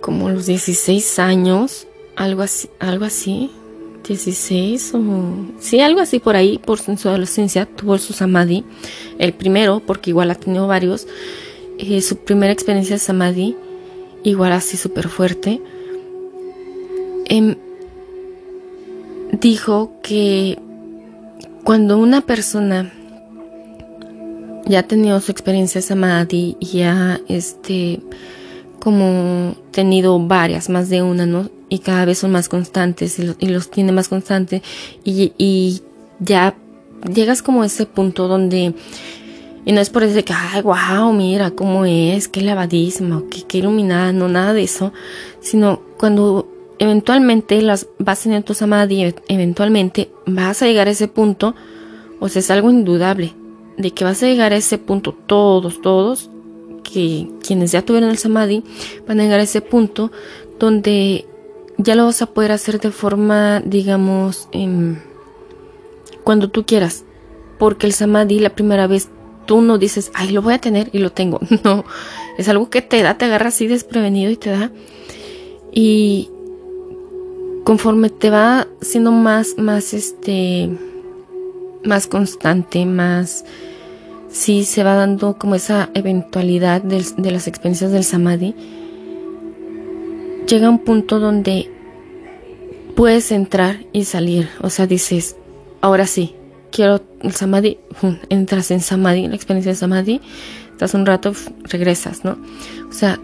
como 0.02 0.30
los 0.30 0.46
16 0.46 1.20
años, 1.20 1.88
algo 2.16 2.44
así, 2.44 2.70
algo 2.80 3.06
así, 3.06 3.52
16 4.08 4.94
o 4.96 5.02
sí, 5.60 5.82
algo 5.82 6.00
así 6.00 6.20
por 6.20 6.36
ahí, 6.36 6.58
por 6.58 6.80
su 6.80 7.10
adolescencia 7.10 7.66
tuvo 7.66 7.98
su 7.98 8.14
samadhi, 8.14 8.64
el 9.18 9.34
primero, 9.34 9.82
porque 9.86 10.12
igual 10.12 10.32
ha 10.32 10.36
tenido 10.36 10.68
varios, 10.68 11.08
eh, 11.78 12.02
su 12.02 12.18
primera 12.18 12.54
experiencia 12.54 12.96
de 12.96 13.00
samadhi, 13.00 13.56
igual 14.24 14.52
así 14.52 14.78
súper 14.78 15.10
fuerte, 15.10 15.62
em, 17.26 17.56
dijo 19.40 19.92
que 20.02 20.58
cuando 21.64 21.98
una 21.98 22.22
persona 22.22 22.92
ya 24.66 24.80
ha 24.80 24.84
tenido 24.84 25.20
su 25.20 25.32
experiencia 25.32 25.82
Samadhi 25.82 26.58
y 26.60 26.66
ya 26.78 27.20
este 27.28 28.00
como 28.80 29.56
tenido 29.72 30.20
varias, 30.20 30.70
más 30.70 30.90
de 30.90 31.02
una, 31.02 31.26
¿no? 31.26 31.50
Y 31.68 31.80
cada 31.80 32.06
vez 32.06 32.20
son 32.20 32.32
más 32.32 32.48
constantes 32.50 33.20
y, 33.20 33.48
los 33.48 33.70
tiene 33.70 33.92
más 33.92 34.08
constantes 34.08 34.62
y, 35.04 35.34
y, 35.38 35.82
ya 36.20 36.56
llegas 37.14 37.42
como 37.42 37.64
a 37.64 37.66
ese 37.66 37.86
punto 37.86 38.28
donde 38.28 38.74
y 39.66 39.72
no 39.72 39.82
es 39.82 39.90
por 39.90 40.04
eso 40.04 40.24
que, 40.24 40.34
ay, 40.34 40.62
wow, 40.62 41.12
mira 41.14 41.52
cómo 41.52 41.86
es, 41.86 42.28
qué 42.28 42.42
lavadísima, 42.42 43.24
qué, 43.30 43.44
qué 43.44 43.60
iluminada, 43.60 44.12
no, 44.12 44.28
nada 44.28 44.54
de 44.54 44.64
eso, 44.64 44.94
sino 45.42 45.82
cuando 45.98 46.48
eventualmente 46.80 47.62
las 47.62 47.88
vas 47.98 48.24
tener 48.24 48.44
tu 48.44 48.54
samadhi, 48.54 49.14
eventualmente 49.28 50.10
vas 50.26 50.62
a 50.62 50.66
llegar 50.66 50.88
a 50.88 50.92
ese 50.92 51.08
punto, 51.08 51.56
o 52.20 52.30
sea, 52.30 52.40
es 52.40 52.52
algo 52.52 52.70
indudable, 52.70 53.34
de 53.78 53.92
que 53.92 54.04
vas 54.04 54.24
a 54.24 54.28
llegar 54.28 54.54
a 54.54 54.58
ese 54.58 54.78
punto, 54.78 55.14
todos, 55.14 55.82
todos, 55.82 56.30
que 56.84 57.30
quienes 57.46 57.72
ya 57.72 57.82
tuvieron 57.82 58.10
el 58.10 58.18
samadhi, 58.18 58.64
van 59.08 59.20
a 59.20 59.24
llegar 59.24 59.40
a 59.40 59.44
ese 59.44 59.62
punto 59.62 60.12
donde 60.60 61.26
ya 61.78 61.96
lo 61.96 62.06
vas 62.06 62.22
a 62.22 62.28
poder 62.28 62.52
hacer 62.52 62.80
de 62.80 62.92
forma, 62.92 63.62
digamos, 63.62 64.50
cuando 66.24 66.50
tú 66.50 66.66
quieras. 66.66 67.06
Porque 67.58 67.88
el 67.88 67.94
samadhi 67.94 68.40
la 68.40 68.56
primera 68.56 68.88
vez 68.88 69.10
tú 69.50 69.62
no 69.62 69.80
dices, 69.80 70.12
ay, 70.14 70.30
lo 70.30 70.44
voy 70.44 70.54
a 70.54 70.62
tener 70.62 70.92
y 70.94 71.00
lo 71.00 71.12
tengo. 71.12 71.40
No, 71.64 71.84
es 72.38 72.48
algo 72.50 72.70
que 72.70 72.84
te 72.84 73.02
da, 73.02 73.18
te 73.18 73.26
agarra 73.26 73.48
así 73.48 73.66
desprevenido 73.66 74.30
y 74.30 74.38
te 74.38 74.52
da. 74.52 74.72
Y 75.72 76.30
conforme 77.64 78.12
te 78.12 78.30
va 78.30 78.68
siendo 78.80 79.12
más, 79.12 79.56
más, 79.58 79.96
este, 79.96 80.70
más 81.84 82.06
constante, 82.06 82.86
más, 82.86 83.44
sí 84.30 84.66
se 84.66 84.84
va 84.84 84.94
dando 84.94 85.40
como 85.40 85.56
esa 85.56 85.90
eventualidad 85.96 86.84
de, 86.84 87.04
de 87.18 87.32
las 87.32 87.48
experiencias 87.48 87.92
del 87.92 88.04
samadhi, 88.04 88.54
llega 90.48 90.70
un 90.70 90.78
punto 90.78 91.20
donde 91.20 91.72
puedes 92.96 93.32
entrar 93.32 93.84
y 93.94 94.04
salir. 94.04 94.48
O 94.62 94.70
sea, 94.70 94.86
dices, 94.86 95.38
ahora 95.82 96.06
sí, 96.06 96.36
quiero 96.72 97.02
el 97.22 97.34
samadhi, 97.34 97.78
entras 98.30 98.72
en 98.72 98.82
samadhi, 98.82 99.28
la 99.28 99.36
experiencia 99.36 99.72
de 99.72 99.76
samadhi, 99.76 100.22
estás 100.72 100.94
un 100.94 101.06
rato, 101.06 101.34
regresas, 101.64 102.24
¿no? 102.24 102.38
O 102.90 102.94
sea, 102.94 103.20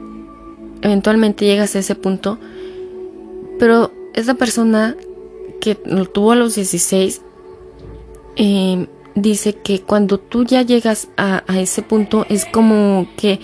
eventualmente 0.81 1.45
llegas 1.45 1.75
a 1.75 1.79
ese 1.79 1.95
punto, 1.95 2.37
pero 3.59 3.91
esa 4.13 4.35
persona 4.35 4.95
que 5.61 5.77
lo 5.85 6.05
tuvo 6.05 6.33
a 6.33 6.35
los 6.35 6.55
16 6.55 7.21
em, 8.35 8.87
dice 9.15 9.53
que 9.53 9.81
cuando 9.81 10.19
tú 10.19 10.43
ya 10.43 10.61
llegas 10.61 11.07
a, 11.17 11.43
a 11.47 11.59
ese 11.59 11.81
punto 11.81 12.25
es 12.29 12.45
como 12.45 13.07
que 13.17 13.39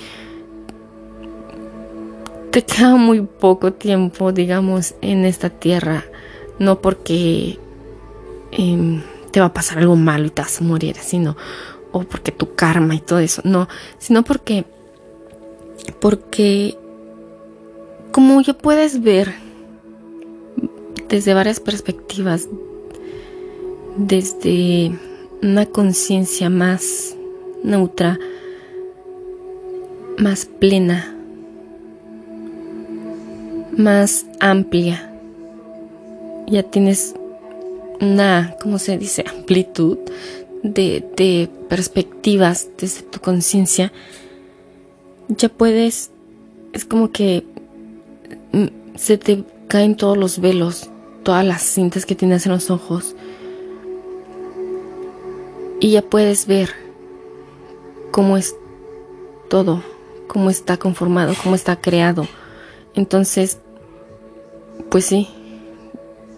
te 2.52 2.64
queda 2.66 2.96
muy 2.96 3.22
poco 3.22 3.74
tiempo, 3.74 4.32
digamos, 4.32 4.96
en 5.02 5.26
esta 5.26 5.50
tierra. 5.50 6.06
No 6.60 6.82
porque 6.82 7.58
em, 8.52 9.02
te 9.32 9.40
va 9.40 9.48
a 9.48 9.54
pasar 9.54 9.80
algo 9.80 9.96
malo 9.96 10.26
y 10.26 10.30
te 10.30 10.42
vas 10.42 10.60
a 10.60 10.64
morir, 10.64 10.96
sino, 11.02 11.36
o 11.92 12.04
porque 12.04 12.32
tu 12.32 12.56
karma 12.56 12.96
y 12.96 13.00
todo 13.00 13.20
eso, 13.20 13.42
no, 13.46 13.68
sino 13.98 14.24
porque, 14.24 14.66
porque, 16.00 16.78
como 18.12 18.42
ya 18.42 18.54
puedes 18.54 19.02
ver 19.02 19.34
desde 21.10 21.34
varias 21.34 21.60
perspectivas, 21.60 22.48
desde 23.98 24.92
una 25.42 25.66
conciencia 25.66 26.50
más 26.50 27.16
neutra, 27.64 28.20
más 30.18 30.46
plena, 30.46 31.16
más 33.78 34.26
amplia. 34.40 35.08
Ya 36.48 36.64
tienes 36.64 37.16
una, 38.02 38.56
¿cómo 38.62 38.80
se 38.80 38.98
dice?, 38.98 39.24
amplitud 39.28 39.98
de, 40.64 41.06
de 41.16 41.50
perspectivas 41.70 42.70
desde 42.78 43.04
tu 43.04 43.20
conciencia. 43.20 43.94
Ya 45.30 45.50
puedes, 45.50 46.12
es 46.74 46.84
como 46.84 47.12
que 47.12 47.46
mm, 48.52 48.98
se 48.98 49.18
te 49.18 49.44
caen 49.68 49.96
todos 49.96 50.18
los 50.18 50.40
velos, 50.40 50.90
todas 51.24 51.46
las 51.46 51.62
cintas 51.62 52.06
que 52.06 52.16
tienes 52.16 52.46
en 52.46 52.52
los 52.52 52.70
ojos. 52.70 53.16
Y 55.80 55.92
ya 55.92 56.02
puedes 56.02 56.46
ver 56.46 56.70
cómo 58.12 58.38
es 58.38 58.56
todo, 59.50 59.84
cómo 60.28 60.50
está 60.50 60.78
conformado, 60.78 61.34
cómo 61.42 61.56
está 61.56 61.80
creado. 61.80 62.28
Entonces, 62.94 63.60
pues 64.90 65.06
sí, 65.06 65.30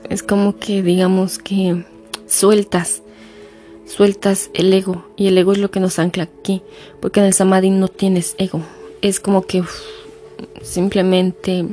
es 0.10 0.24
como 0.24 0.58
que 0.58 0.82
digamos 0.82 1.40
que 1.40 1.84
sueltas, 2.28 3.02
sueltas 3.86 4.50
el 4.54 4.74
ego. 4.74 5.06
Y 5.16 5.28
el 5.28 5.38
ego 5.38 5.54
es 5.54 5.60
lo 5.60 5.72
que 5.72 5.80
nos 5.80 6.00
ancla 6.00 6.24
aquí, 6.24 6.62
porque 7.00 7.20
en 7.20 7.28
el 7.28 7.34
samadhi 7.34 7.70
no 7.70 7.88
tienes 7.88 8.36
ego, 8.38 8.62
es 9.02 9.20
como 9.20 9.44
que 9.44 9.64
simplemente 10.62 11.66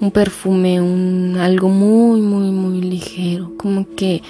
un 0.00 0.10
perfume, 0.10 0.80
un 0.80 1.36
algo 1.38 1.68
muy 1.68 2.20
muy 2.20 2.50
muy 2.50 2.80
ligero, 2.80 3.52
como 3.56 3.86
que 3.96 4.22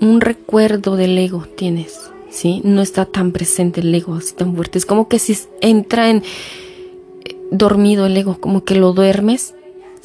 un 0.00 0.20
recuerdo 0.20 0.96
del 0.96 1.16
ego 1.16 1.46
tienes, 1.56 2.10
¿sí? 2.30 2.60
No 2.64 2.82
está 2.82 3.04
tan 3.06 3.32
presente 3.32 3.80
el 3.80 3.94
ego 3.94 4.14
así 4.14 4.34
tan 4.34 4.54
fuerte, 4.54 4.78
es 4.78 4.86
como 4.86 5.08
que 5.08 5.18
si 5.18 5.36
entra 5.60 6.10
en 6.10 6.22
eh, 7.24 7.36
dormido 7.50 8.06
el 8.06 8.16
ego, 8.16 8.38
como 8.40 8.64
que 8.64 8.74
lo 8.74 8.92
duermes 8.92 9.54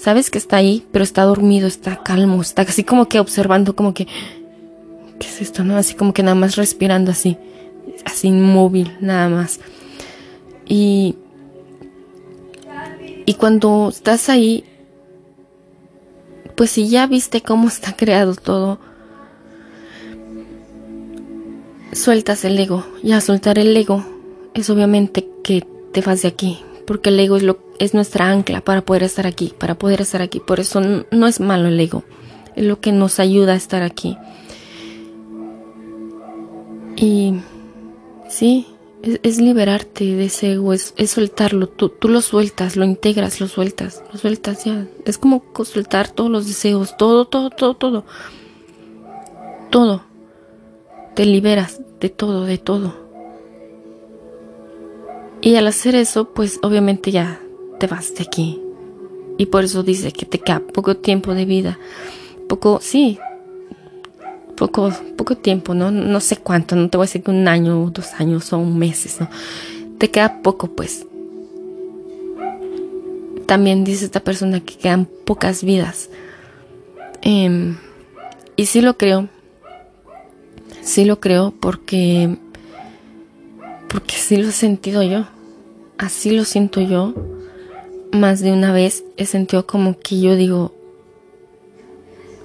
Sabes 0.01 0.31
que 0.31 0.39
está 0.39 0.57
ahí, 0.57 0.83
pero 0.91 1.03
está 1.03 1.21
dormido, 1.21 1.67
está 1.67 2.01
calmo, 2.01 2.41
está 2.41 2.63
así 2.63 2.83
como 2.83 3.07
que 3.07 3.19
observando, 3.19 3.75
como 3.75 3.93
que, 3.93 4.07
¿qué 5.19 5.27
es 5.27 5.41
esto? 5.43 5.63
No, 5.63 5.77
así 5.77 5.93
como 5.93 6.11
que 6.11 6.23
nada 6.23 6.33
más 6.33 6.55
respirando 6.55 7.11
así, 7.11 7.37
así 8.03 8.29
inmóvil, 8.29 8.97
nada 8.99 9.29
más. 9.29 9.59
Y, 10.67 11.17
y 13.27 13.35
cuando 13.35 13.89
estás 13.89 14.27
ahí, 14.29 14.63
pues 16.57 16.71
si 16.71 16.89
ya 16.89 17.05
viste 17.05 17.43
cómo 17.43 17.67
está 17.67 17.95
creado 17.95 18.33
todo, 18.33 18.79
sueltas 21.93 22.43
el 22.43 22.57
ego. 22.57 22.87
Ya 23.03 23.21
soltar 23.21 23.59
el 23.59 23.77
ego 23.77 24.03
es 24.55 24.67
obviamente 24.71 25.29
que 25.43 25.63
te 25.91 26.01
vas 26.01 26.23
de 26.23 26.29
aquí, 26.29 26.59
porque 26.91 27.07
el 27.07 27.21
ego 27.21 27.37
es, 27.37 27.43
lo, 27.43 27.57
es 27.79 27.93
nuestra 27.93 28.29
ancla 28.29 28.59
para 28.59 28.81
poder 28.81 29.03
estar 29.03 29.25
aquí, 29.25 29.53
para 29.57 29.75
poder 29.75 30.01
estar 30.01 30.21
aquí. 30.21 30.41
Por 30.41 30.59
eso 30.59 30.81
no, 30.81 31.25
es 31.25 31.39
malo 31.39 31.69
el 31.69 31.79
ego, 31.79 32.03
es 32.57 32.65
lo 32.65 32.81
que 32.81 32.91
nos 32.91 33.21
ayuda 33.21 33.53
a 33.53 33.55
estar 33.55 33.81
aquí. 33.81 34.17
Y 36.97 37.35
sí, 38.27 38.67
es, 39.03 39.39
liberarte 39.39 40.03
de 40.03 40.25
ese 40.25 40.51
ego, 40.51 40.73
es, 40.73 40.93
soltarlo, 41.05 41.69
tú, 41.69 41.87
tú, 41.87 42.09
lo 42.09 42.19
sueltas, 42.19 42.75
lo 42.75 42.83
integras, 42.83 43.39
lo 43.39 43.47
sueltas, 43.47 44.03
lo 44.11 44.19
sueltas 44.19 44.65
ya. 44.65 44.85
Es 45.05 45.17
como 45.17 45.41
soltar 45.63 46.11
todos 46.11 46.29
los 46.29 46.45
deseos, 46.45 46.97
todo, 46.97 47.23
todo, 47.23 47.51
todo, 47.51 47.75
todo. 47.75 48.03
Todo. 49.69 50.03
Te 51.15 51.25
liberas 51.25 51.79
de 52.01 52.09
todo, 52.09 52.43
de 52.43 52.57
todo. 52.57 53.00
Y 55.41 55.55
al 55.55 55.67
hacer 55.67 55.95
eso, 55.95 56.29
pues 56.33 56.59
obviamente 56.61 57.11
ya 57.11 57.41
te 57.79 57.87
vas 57.87 58.13
de 58.13 58.23
aquí. 58.23 58.61
Y 59.37 59.47
por 59.47 59.63
eso 59.63 59.81
dice 59.81 60.11
que 60.11 60.25
te 60.25 60.39
queda 60.39 60.59
poco 60.59 60.97
tiempo 60.97 61.33
de 61.33 61.45
vida. 61.45 61.79
Poco, 62.47 62.79
sí, 62.81 63.17
poco, 64.55 64.91
poco 65.17 65.35
tiempo, 65.35 65.73
¿no? 65.73 65.89
No 65.89 66.19
sé 66.19 66.37
cuánto, 66.37 66.75
no 66.75 66.89
te 66.89 66.97
voy 66.97 67.05
a 67.05 67.07
decir 67.07 67.23
que 67.23 67.31
un 67.31 67.47
año, 67.47 67.89
dos 67.89 68.13
años 68.19 68.53
o 68.53 68.59
un 68.59 68.77
meses, 68.77 69.19
¿no? 69.19 69.27
Te 69.97 70.11
queda 70.11 70.43
poco, 70.43 70.67
pues. 70.67 71.07
También 73.47 73.83
dice 73.83 74.05
esta 74.05 74.19
persona 74.19 74.59
que 74.59 74.75
quedan 74.75 75.07
pocas 75.25 75.63
vidas. 75.63 76.11
Em, 77.23 77.77
y 78.55 78.67
sí 78.67 78.81
lo 78.81 78.97
creo. 78.97 79.27
Sí 80.83 81.05
lo 81.05 81.19
creo 81.19 81.51
porque 81.59 82.37
porque 83.91 84.15
sí 84.15 84.37
lo 84.37 84.47
he 84.47 84.53
sentido 84.53 85.03
yo, 85.03 85.25
así 85.97 86.31
lo 86.31 86.45
siento 86.45 86.79
yo. 86.79 87.13
Más 88.13 88.39
de 88.39 88.51
una 88.51 88.71
vez 88.71 89.03
he 89.17 89.25
sentido 89.25 89.65
como 89.65 89.99
que 89.99 90.19
yo 90.19 90.35
digo, 90.35 90.73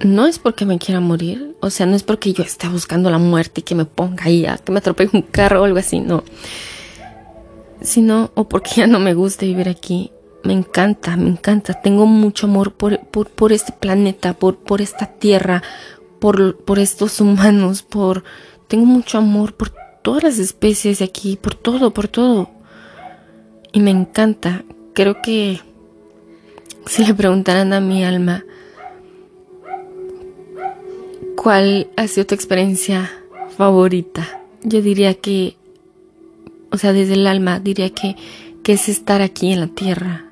no 0.00 0.26
es 0.26 0.38
porque 0.38 0.64
me 0.64 0.78
quiera 0.78 1.00
morir, 1.00 1.56
o 1.60 1.70
sea, 1.70 1.86
no 1.86 1.96
es 1.96 2.02
porque 2.02 2.32
yo 2.32 2.42
esté 2.42 2.68
buscando 2.68 3.10
la 3.10 3.18
muerte 3.18 3.60
y 3.60 3.64
que 3.64 3.74
me 3.74 3.84
ponga 3.84 4.24
ahí, 4.24 4.46
a 4.46 4.58
que 4.58 4.72
me 4.72 4.78
atropelle 4.78 5.10
un 5.12 5.22
carro 5.22 5.62
o 5.62 5.64
algo 5.64 5.78
así, 5.78 6.00
no. 6.00 6.24
Sino, 7.80 8.30
o 8.34 8.48
porque 8.48 8.70
ya 8.76 8.86
no 8.86 8.98
me 8.98 9.14
gusta 9.14 9.46
vivir 9.46 9.68
aquí. 9.68 10.10
Me 10.42 10.52
encanta, 10.52 11.16
me 11.16 11.28
encanta. 11.28 11.74
Tengo 11.74 12.06
mucho 12.06 12.46
amor 12.46 12.72
por, 12.72 13.00
por, 13.06 13.28
por 13.28 13.52
este 13.52 13.72
planeta, 13.72 14.34
por, 14.34 14.56
por 14.56 14.80
esta 14.80 15.06
tierra, 15.06 15.62
por, 16.20 16.56
por 16.56 16.78
estos 16.78 17.20
humanos, 17.20 17.82
por... 17.82 18.24
Tengo 18.68 18.84
mucho 18.84 19.18
amor 19.18 19.54
por 19.54 19.72
todas 20.06 20.22
las 20.22 20.38
especies 20.38 21.00
de 21.00 21.04
aquí, 21.04 21.36
por 21.36 21.56
todo, 21.56 21.92
por 21.92 22.06
todo. 22.06 22.48
Y 23.72 23.80
me 23.80 23.90
encanta. 23.90 24.62
Creo 24.94 25.20
que 25.20 25.58
si 26.86 27.04
le 27.04 27.12
preguntaran 27.12 27.72
a 27.72 27.80
mi 27.80 28.04
alma 28.04 28.44
cuál 31.34 31.88
ha 31.96 32.06
sido 32.06 32.24
tu 32.24 32.36
experiencia 32.36 33.10
favorita, 33.56 34.42
yo 34.62 34.80
diría 34.80 35.14
que, 35.14 35.56
o 36.70 36.78
sea, 36.78 36.92
desde 36.92 37.14
el 37.14 37.26
alma, 37.26 37.58
diría 37.58 37.90
que, 37.90 38.14
que 38.62 38.74
es 38.74 38.88
estar 38.88 39.22
aquí 39.22 39.52
en 39.52 39.58
la 39.58 39.66
tierra. 39.66 40.26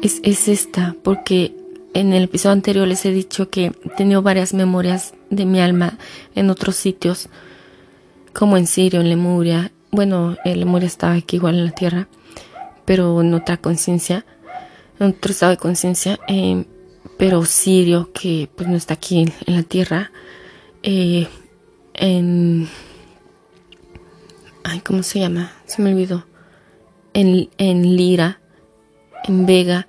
Es, 0.00 0.20
es 0.22 0.48
esta, 0.48 0.96
porque 1.02 1.54
en 1.92 2.14
el 2.14 2.22
episodio 2.24 2.54
anterior 2.54 2.88
les 2.88 3.04
he 3.04 3.12
dicho 3.12 3.50
que 3.50 3.66
he 3.66 3.88
tenido 3.98 4.22
varias 4.22 4.54
memorias 4.54 5.12
de 5.28 5.44
mi 5.44 5.60
alma 5.60 5.98
en 6.34 6.48
otros 6.48 6.76
sitios 6.76 7.28
como 8.34 8.56
en 8.56 8.66
Sirio, 8.66 9.00
en 9.00 9.08
Lemuria. 9.08 9.72
Bueno, 9.90 10.36
Lemuria 10.44 10.86
estaba 10.86 11.14
aquí 11.14 11.36
igual 11.36 11.54
en 11.54 11.66
la 11.66 11.70
tierra, 11.70 12.08
pero 12.84 13.20
en 13.20 13.32
otra 13.32 13.56
conciencia, 13.56 14.26
en 14.98 15.08
otro 15.08 15.30
estado 15.30 15.50
de 15.50 15.56
conciencia. 15.56 16.18
Eh, 16.28 16.64
pero 17.16 17.44
Sirio, 17.44 18.12
que 18.12 18.48
pues 18.54 18.68
no 18.68 18.76
está 18.76 18.94
aquí 18.94 19.20
en 19.20 19.32
la 19.46 19.62
tierra, 19.62 20.10
eh, 20.82 21.28
en, 21.94 22.68
ay, 24.64 24.80
¿cómo 24.80 25.02
se 25.02 25.20
llama? 25.20 25.52
Se 25.66 25.80
me 25.80 25.92
olvidó. 25.92 26.26
En, 27.12 27.48
en 27.58 27.96
Lira, 27.96 28.40
en 29.26 29.46
Vega. 29.46 29.86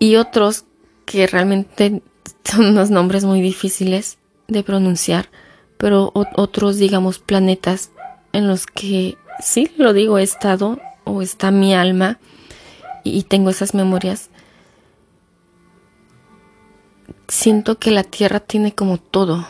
Y 0.00 0.16
otros 0.16 0.64
que 1.04 1.26
realmente 1.26 2.02
son 2.44 2.66
unos 2.66 2.90
nombres 2.90 3.24
muy 3.24 3.40
difíciles 3.40 4.18
de 4.48 4.62
pronunciar, 4.62 5.28
pero 5.76 6.12
otros, 6.14 6.76
digamos, 6.76 7.18
planetas 7.18 7.90
en 8.32 8.48
los 8.48 8.66
que 8.66 9.16
sí, 9.40 9.70
lo 9.76 9.92
digo, 9.92 10.18
he 10.18 10.22
estado 10.22 10.78
o 11.04 11.22
está 11.22 11.50
mi 11.50 11.74
alma 11.74 12.18
y 13.02 13.22
tengo 13.24 13.50
esas 13.50 13.74
memorias. 13.74 14.30
Siento 17.28 17.78
que 17.78 17.90
la 17.90 18.04
Tierra 18.04 18.40
tiene 18.40 18.74
como 18.74 18.98
todo 18.98 19.46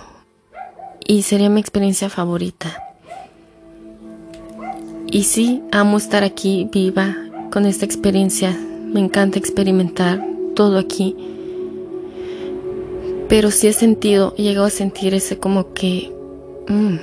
y 1.07 1.23
sería 1.23 1.51
mi 1.51 1.61
experiencia 1.61 2.09
favorita. 2.09 2.81
Y 5.07 5.25
sí, 5.25 5.63
amo 5.71 5.99
estar 5.99 6.25
aquí 6.25 6.69
viva 6.73 7.17
con 7.53 7.67
esta 7.67 7.85
experiencia. 7.85 8.51
Me 8.51 9.01
encanta 9.01 9.39
experimentar 9.39 10.25
todo 10.57 10.79
aquí. 10.79 11.34
Pero 13.29 13.51
sí 13.51 13.67
he 13.69 13.73
sentido, 13.73 14.35
he 14.37 14.43
llegado 14.43 14.67
a 14.67 14.71
sentir 14.71 15.15
ese 15.15 15.39
como 15.39 15.73
que... 15.73 16.13
Mm, 16.69 16.97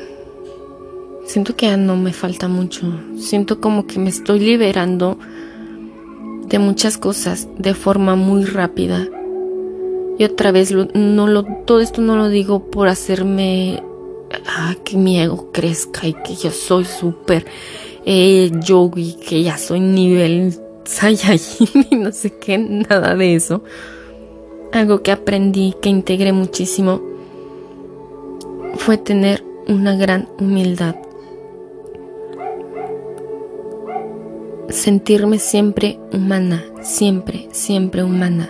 siento 1.25 1.55
que 1.55 1.67
ya 1.67 1.77
no 1.77 1.95
me 1.95 2.13
falta 2.13 2.47
mucho. 2.47 2.81
Siento 3.17 3.59
como 3.59 3.87
que 3.87 3.99
me 3.99 4.09
estoy 4.09 4.39
liberando 4.39 5.17
de 6.47 6.59
muchas 6.59 6.97
cosas 6.97 7.47
de 7.57 7.73
forma 7.73 8.15
muy 8.15 8.43
rápida. 8.45 9.07
Y 10.19 10.23
otra 10.25 10.51
vez, 10.51 10.73
todo 11.65 11.79
esto 11.79 12.01
no 12.01 12.17
lo 12.17 12.29
digo 12.29 12.69
por 12.69 12.87
hacerme 12.87 13.81
ah, 14.45 14.75
que 14.83 14.97
mi 14.97 15.19
ego 15.19 15.51
crezca 15.51 16.07
y 16.07 16.13
que 16.13 16.35
yo 16.35 16.51
soy 16.51 16.85
súper 16.85 17.45
eh, 18.05 18.51
yogi, 18.61 19.15
que 19.15 19.41
ya 19.41 19.57
soy 19.57 19.79
nivel 19.79 20.53
Saiyajin 20.83 21.87
y 21.89 21.95
no 21.95 22.11
sé 22.11 22.37
qué, 22.37 22.57
nada 22.57 23.15
de 23.15 23.35
eso. 23.35 23.63
Algo 24.71 25.01
que 25.03 25.11
aprendí, 25.11 25.75
que 25.81 25.89
integré 25.89 26.31
muchísimo, 26.31 27.01
fue 28.75 28.97
tener 28.97 29.43
una 29.67 29.95
gran 29.95 30.27
humildad. 30.39 30.95
Sentirme 34.69 35.39
siempre 35.39 35.99
humana, 36.13 36.63
siempre, 36.81 37.49
siempre 37.51 38.03
humana. 38.03 38.49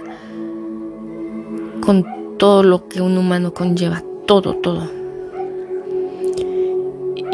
Con 1.83 2.37
todo 2.37 2.61
lo 2.63 2.87
que 2.87 3.01
un 3.01 3.17
humano 3.17 3.53
conlleva, 3.53 4.03
todo, 4.27 4.55
todo. 4.55 4.89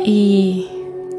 Y 0.05 0.69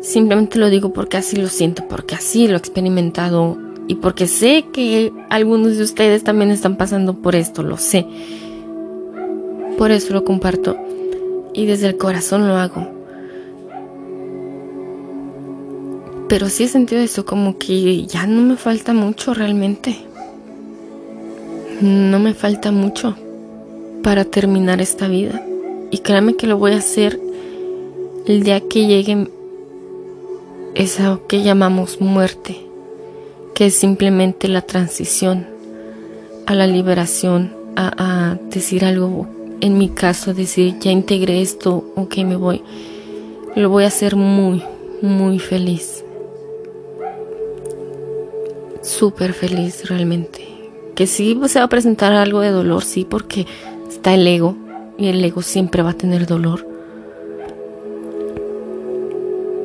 simplemente 0.00 0.58
lo 0.58 0.70
digo 0.70 0.94
porque 0.94 1.18
así 1.18 1.36
lo 1.36 1.48
siento, 1.48 1.86
porque 1.86 2.14
así 2.14 2.48
lo 2.48 2.54
he 2.54 2.58
experimentado 2.58 3.58
y 3.88 3.94
porque 3.94 4.26
sé 4.26 4.66
que 4.70 5.14
algunos 5.30 5.78
de 5.78 5.82
ustedes 5.82 6.22
también 6.22 6.50
están 6.50 6.76
pasando 6.76 7.14
por 7.14 7.34
esto, 7.34 7.62
lo 7.62 7.78
sé. 7.78 8.06
Por 9.78 9.90
eso 9.90 10.12
lo 10.12 10.24
comparto 10.24 10.76
y 11.54 11.64
desde 11.64 11.86
el 11.86 11.96
corazón 11.96 12.46
lo 12.46 12.56
hago. 12.56 12.86
Pero 16.28 16.50
sí 16.50 16.64
he 16.64 16.68
sentido 16.68 17.00
eso 17.00 17.24
como 17.24 17.56
que 17.56 18.04
ya 18.04 18.26
no 18.26 18.42
me 18.42 18.56
falta 18.56 18.92
mucho 18.92 19.32
realmente. 19.32 19.96
No 21.80 22.18
me 22.18 22.34
falta 22.34 22.70
mucho 22.70 23.16
para 24.02 24.26
terminar 24.26 24.82
esta 24.82 25.08
vida. 25.08 25.42
Y 25.90 26.00
créanme 26.00 26.36
que 26.36 26.46
lo 26.46 26.58
voy 26.58 26.72
a 26.72 26.78
hacer 26.78 27.18
el 28.26 28.42
día 28.42 28.60
que 28.60 28.86
llegue 28.86 29.28
esa 30.74 31.18
que 31.26 31.42
llamamos 31.42 32.02
muerte 32.02 32.67
que 33.58 33.66
es 33.66 33.74
simplemente 33.74 34.46
la 34.46 34.62
transición 34.62 35.44
a 36.46 36.54
la 36.54 36.68
liberación, 36.68 37.56
a, 37.74 38.38
decir 38.52 38.84
algo, 38.84 39.26
en 39.60 39.76
mi 39.78 39.88
caso, 39.88 40.32
decir, 40.32 40.78
ya 40.78 40.92
integré 40.92 41.42
esto, 41.42 41.92
ok, 41.96 42.18
me 42.18 42.36
voy. 42.36 42.62
Lo 43.56 43.68
voy 43.68 43.82
a 43.82 43.88
hacer 43.88 44.14
muy, 44.14 44.62
muy 45.02 45.40
feliz. 45.40 46.04
Súper 48.80 49.32
feliz 49.32 49.88
realmente. 49.88 50.46
Que 50.94 51.08
sí 51.08 51.36
se 51.48 51.58
va 51.58 51.64
a 51.64 51.68
presentar 51.68 52.12
algo 52.12 52.42
de 52.42 52.50
dolor, 52.50 52.84
sí, 52.84 53.04
porque 53.04 53.44
está 53.88 54.14
el 54.14 54.24
ego 54.24 54.54
y 54.98 55.08
el 55.08 55.24
ego 55.24 55.42
siempre 55.42 55.82
va 55.82 55.90
a 55.90 55.94
tener 55.94 56.28
dolor. 56.28 56.64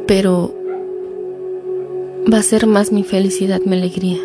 Pero 0.07 0.62
va 2.31 2.37
a 2.37 2.43
ser 2.43 2.67
más 2.67 2.91
mi 2.91 3.03
felicidad, 3.03 3.61
mi 3.65 3.75
alegría. 3.75 4.19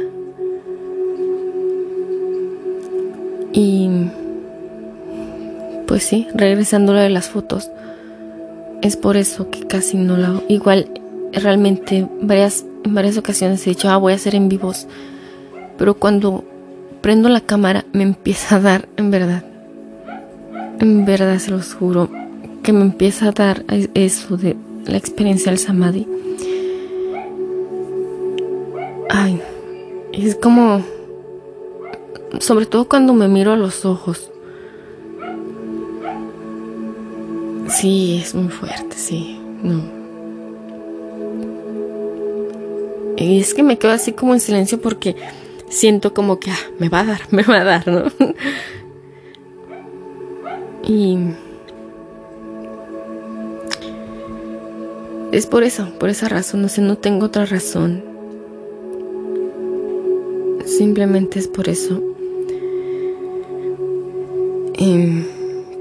Y 3.53 3.89
pues 5.87 6.05
sí, 6.05 6.29
regresando 6.35 6.93
a 6.93 7.01
de 7.01 7.11
las 7.11 7.29
fotos, 7.29 7.71
es 8.83 8.97
por 8.97 9.17
eso 9.17 9.51
que 9.51 9.67
casi 9.67 9.97
no 9.97 10.17
lo 10.17 10.27
hago. 10.27 10.43
Igual, 10.49 10.89
realmente, 11.33 12.07
varias, 12.21 12.65
en 12.85 12.95
varias 12.95 13.17
ocasiones 13.17 13.67
he 13.67 13.71
dicho, 13.71 13.89
ah, 13.89 13.97
voy 13.97 14.13
a 14.13 14.17
hacer 14.17 14.35
en 14.35 14.49
vivos. 14.49 14.87
Pero 15.77 15.95
cuando 15.95 16.45
prendo 17.01 17.29
la 17.29 17.41
cámara, 17.41 17.85
me 17.93 18.03
empieza 18.03 18.57
a 18.57 18.61
dar, 18.61 18.89
en 18.97 19.11
verdad, 19.11 19.45
en 20.81 21.05
verdad 21.05 21.39
se 21.39 21.51
los 21.51 21.75
juro, 21.75 22.11
que 22.63 22.73
me 22.73 22.83
empieza 22.83 23.29
a 23.29 23.33
dar 23.33 23.65
eso 23.95 24.37
de 24.37 24.57
la 24.87 24.97
experiencia 24.97 25.51
del 25.51 25.59
Samadhi 25.59 26.07
es 30.27 30.35
como, 30.35 30.83
sobre 32.41 32.67
todo 32.67 32.89
cuando 32.89 33.13
me 33.15 33.29
miro 33.29 33.53
a 33.53 33.57
los 33.57 33.85
ojos. 33.85 34.31
Sí, 37.69 38.21
es 38.23 38.35
muy 38.35 38.49
fuerte, 38.49 38.97
sí, 38.97 39.39
no. 39.63 39.99
Y 43.17 43.41
es 43.41 43.53
que 43.53 43.63
me 43.63 43.79
quedo 43.79 43.93
así 43.93 44.13
como 44.13 44.33
en 44.33 44.41
silencio 44.41 44.81
porque 44.81 45.17
siento 45.69 46.15
como 46.15 46.39
que 46.39 46.51
ah, 46.51 46.59
me 46.79 46.89
va 46.89 47.01
a 47.01 47.05
dar, 47.05 47.21
me 47.31 47.43
va 47.43 47.61
a 47.61 47.65
dar, 47.65 47.89
¿no? 47.89 48.05
y 50.83 51.19
es 55.33 55.47
por 55.47 55.63
eso, 55.63 55.91
por 55.99 56.09
esa 56.09 56.29
razón, 56.29 56.63
no 56.63 56.69
sé, 56.69 56.81
no 56.81 56.97
tengo 56.97 57.27
otra 57.27 57.45
razón. 57.45 58.08
Simplemente 60.79 61.41
es 61.41 61.49
por 61.49 61.69
eso. 61.69 62.01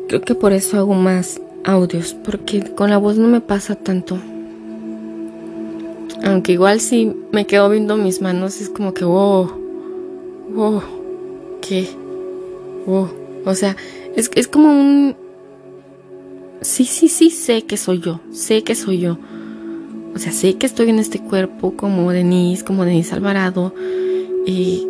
Creo 0.07 0.21
que 0.21 0.33
por 0.33 0.53
eso 0.53 0.77
hago 0.77 0.95
más 0.95 1.39
audios, 1.63 2.15
porque 2.15 2.63
con 2.73 2.89
la 2.89 2.97
voz 2.97 3.15
no 3.19 3.27
me 3.27 3.39
pasa 3.39 3.75
tanto. 3.75 4.17
Aunque 6.23 6.53
igual 6.53 6.79
si 6.79 7.13
me 7.31 7.45
quedo 7.45 7.69
viendo 7.69 7.95
mis 7.95 8.21
manos 8.21 8.59
es 8.59 8.69
como 8.69 8.95
que, 8.95 9.05
wow, 9.05 9.51
wow, 10.55 10.81
¿qué? 11.61 11.87
Wow. 12.87 13.09
O 13.45 13.53
sea, 13.53 13.77
es, 14.15 14.31
es 14.33 14.47
como 14.47 14.71
un... 14.71 15.15
Sí, 16.61 16.85
sí, 16.85 17.07
sí, 17.07 17.29
sé 17.29 17.61
que 17.65 17.77
soy 17.77 17.99
yo, 17.99 18.19
sé 18.31 18.63
que 18.63 18.73
soy 18.73 18.97
yo. 18.97 19.19
O 20.15 20.17
sea, 20.17 20.31
sé 20.31 20.55
que 20.55 20.65
estoy 20.65 20.89
en 20.89 20.97
este 20.97 21.19
cuerpo 21.19 21.75
como 21.77 22.11
Denise, 22.11 22.65
como 22.65 22.83
Denise 22.83 23.13
Alvarado, 23.13 23.75
y 24.47 24.87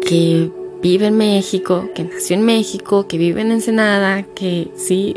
que 0.00 0.50
vive 0.80 1.06
en 1.08 1.18
México, 1.18 1.90
que 1.94 2.04
nació 2.04 2.36
en 2.36 2.42
México, 2.42 3.06
que 3.06 3.18
vive 3.18 3.42
en 3.42 3.52
Ensenada, 3.52 4.22
que 4.34 4.70
sí, 4.76 5.14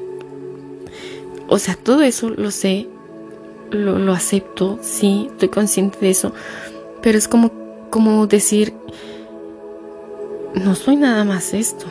o 1.48 1.58
sea, 1.58 1.76
todo 1.76 2.02
eso 2.02 2.30
lo 2.30 2.52
sé, 2.52 2.90
lo, 3.72 4.12
acepto, 4.12 4.78
sí, 4.82 5.30
estoy 5.32 5.48
consciente 5.48 5.98
de 6.02 6.10
eso, 6.10 6.34
pero 7.02 7.18
es 7.18 7.30
como, 7.30 7.50
como 7.90 8.28
decir, 8.28 8.74
no 10.54 10.76
soy 10.76 10.98
nada 10.98 11.24
más 11.24 11.54
esto. 11.54 11.86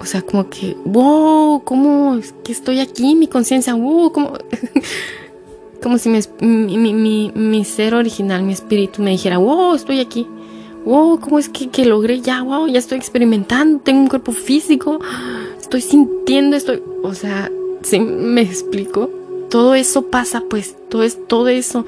O 0.00 0.06
sea, 0.06 0.20
como 0.20 0.50
que, 0.50 0.76
wow, 0.84 1.62
¿cómo 1.64 2.20
que 2.42 2.52
estoy 2.52 2.80
aquí? 2.80 3.14
Mi 3.14 3.28
conciencia, 3.28 3.72
wow, 3.74 4.12
como, 4.12 4.32
como 5.82 5.96
si 5.96 6.10
mi, 6.10 6.18
mi, 6.40 6.92
mi, 6.92 7.32
mi, 7.34 7.64
ser 7.64 7.94
original, 7.94 8.42
mi 8.42 8.52
espíritu 8.52 9.00
me 9.00 9.12
dijera, 9.12 9.38
wow, 9.38 9.74
estoy 9.74 10.00
aquí 10.00 10.26
wow, 10.84 11.18
¿cómo 11.20 11.38
es 11.38 11.48
que, 11.48 11.68
que 11.68 11.84
logré 11.84 12.20
ya? 12.20 12.42
Wow, 12.42 12.68
ya 12.68 12.78
estoy 12.78 12.98
experimentando, 12.98 13.80
tengo 13.80 14.00
un 14.00 14.08
cuerpo 14.08 14.32
físico, 14.32 15.00
estoy 15.60 15.80
sintiendo, 15.80 16.56
estoy, 16.56 16.82
o 17.02 17.14
sea, 17.14 17.50
si 17.82 18.00
me 18.00 18.42
explico, 18.42 19.10
todo 19.50 19.74
eso 19.74 20.10
pasa, 20.10 20.42
pues, 20.48 20.76
todo 20.88 21.02
es 21.02 21.18
todo 21.26 21.48
eso 21.48 21.86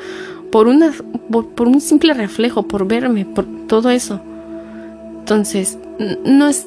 por 0.51 0.69
una, 0.69 0.93
por, 1.31 1.69
un 1.69 1.81
simple 1.81 2.15
reflejo, 2.15 2.63
por 2.65 2.87
verme, 2.87 3.25
por 3.27 3.45
todo 3.67 3.91
eso. 3.91 4.21
Entonces, 5.19 5.79
no 6.25 6.49
es 6.49 6.67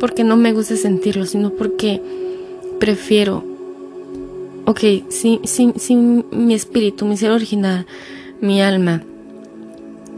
porque 0.00 0.24
no 0.24 0.36
me 0.36 0.52
guste 0.52 0.76
sentirlo, 0.76 1.26
sino 1.26 1.50
porque 1.50 2.00
prefiero 2.80 3.44
ok, 4.66 4.80
si, 5.08 5.40
si, 5.44 5.72
si 5.76 5.94
mi 5.94 6.54
espíritu, 6.54 7.04
mi 7.06 7.16
ser 7.16 7.30
original, 7.30 7.86
mi 8.40 8.62
alma, 8.62 9.02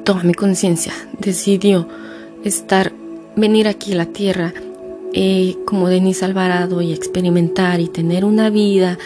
toda 0.06 0.22
mi 0.22 0.34
conciencia 0.34 0.92
decidió 1.18 1.88
estar, 2.44 2.92
venir 3.34 3.66
aquí 3.66 3.92
a 3.92 3.96
la 3.96 4.06
tierra 4.06 4.54
eh, 5.12 5.56
como 5.66 5.88
Denise 5.88 6.24
Alvarado 6.24 6.80
y 6.80 6.92
experimentar 6.92 7.80
y 7.80 7.88
tener 7.88 8.24
una 8.24 8.48
vida 8.48 8.98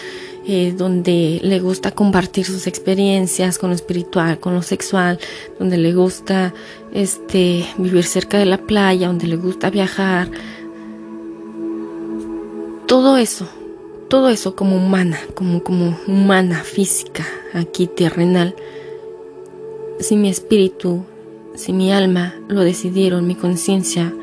eh, 0.45 0.75
donde 0.77 1.39
le 1.41 1.59
gusta 1.59 1.89
compartir 1.89 2.45
sus 2.45 2.67
experiencias 2.67 3.57
con 3.57 3.71
lo 3.71 3.75
espiritual, 3.75 4.39
con 4.39 4.53
lo 4.53 4.61
sexual, 4.61 5.17
donde 5.57 5.77
le 5.77 5.91
gusta 5.91 6.53
este, 6.93 7.65
vivir 7.79 8.03
cerca 8.03 8.37
de 8.37 8.45
la 8.45 8.59
playa, 8.59 9.07
donde 9.07 9.25
le 9.25 9.37
gusta 9.37 9.71
viajar. 9.71 10.29
Todo 12.85 13.17
eso, 13.17 13.49
todo 14.07 14.29
eso 14.29 14.55
como 14.55 14.75
humana, 14.75 15.19
como, 15.33 15.63
como 15.63 15.97
humana, 16.05 16.63
física, 16.63 17.25
aquí 17.55 17.87
terrenal, 17.87 18.55
si 20.01 20.15
mi 20.15 20.29
espíritu, 20.29 21.03
si 21.55 21.73
mi 21.73 21.91
alma 21.93 22.35
lo 22.47 22.61
decidieron, 22.61 23.27
mi 23.27 23.35
conciencia, 23.35 24.13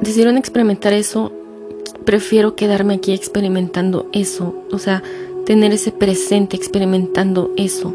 decidieron 0.00 0.38
experimentar 0.38 0.92
eso, 0.92 1.32
prefiero 2.04 2.54
quedarme 2.54 2.94
aquí 2.94 3.12
experimentando 3.12 4.08
eso, 4.12 4.54
o 4.70 4.78
sea, 4.78 5.02
tener 5.44 5.72
ese 5.72 5.90
presente 5.90 6.56
experimentando 6.56 7.52
eso, 7.56 7.94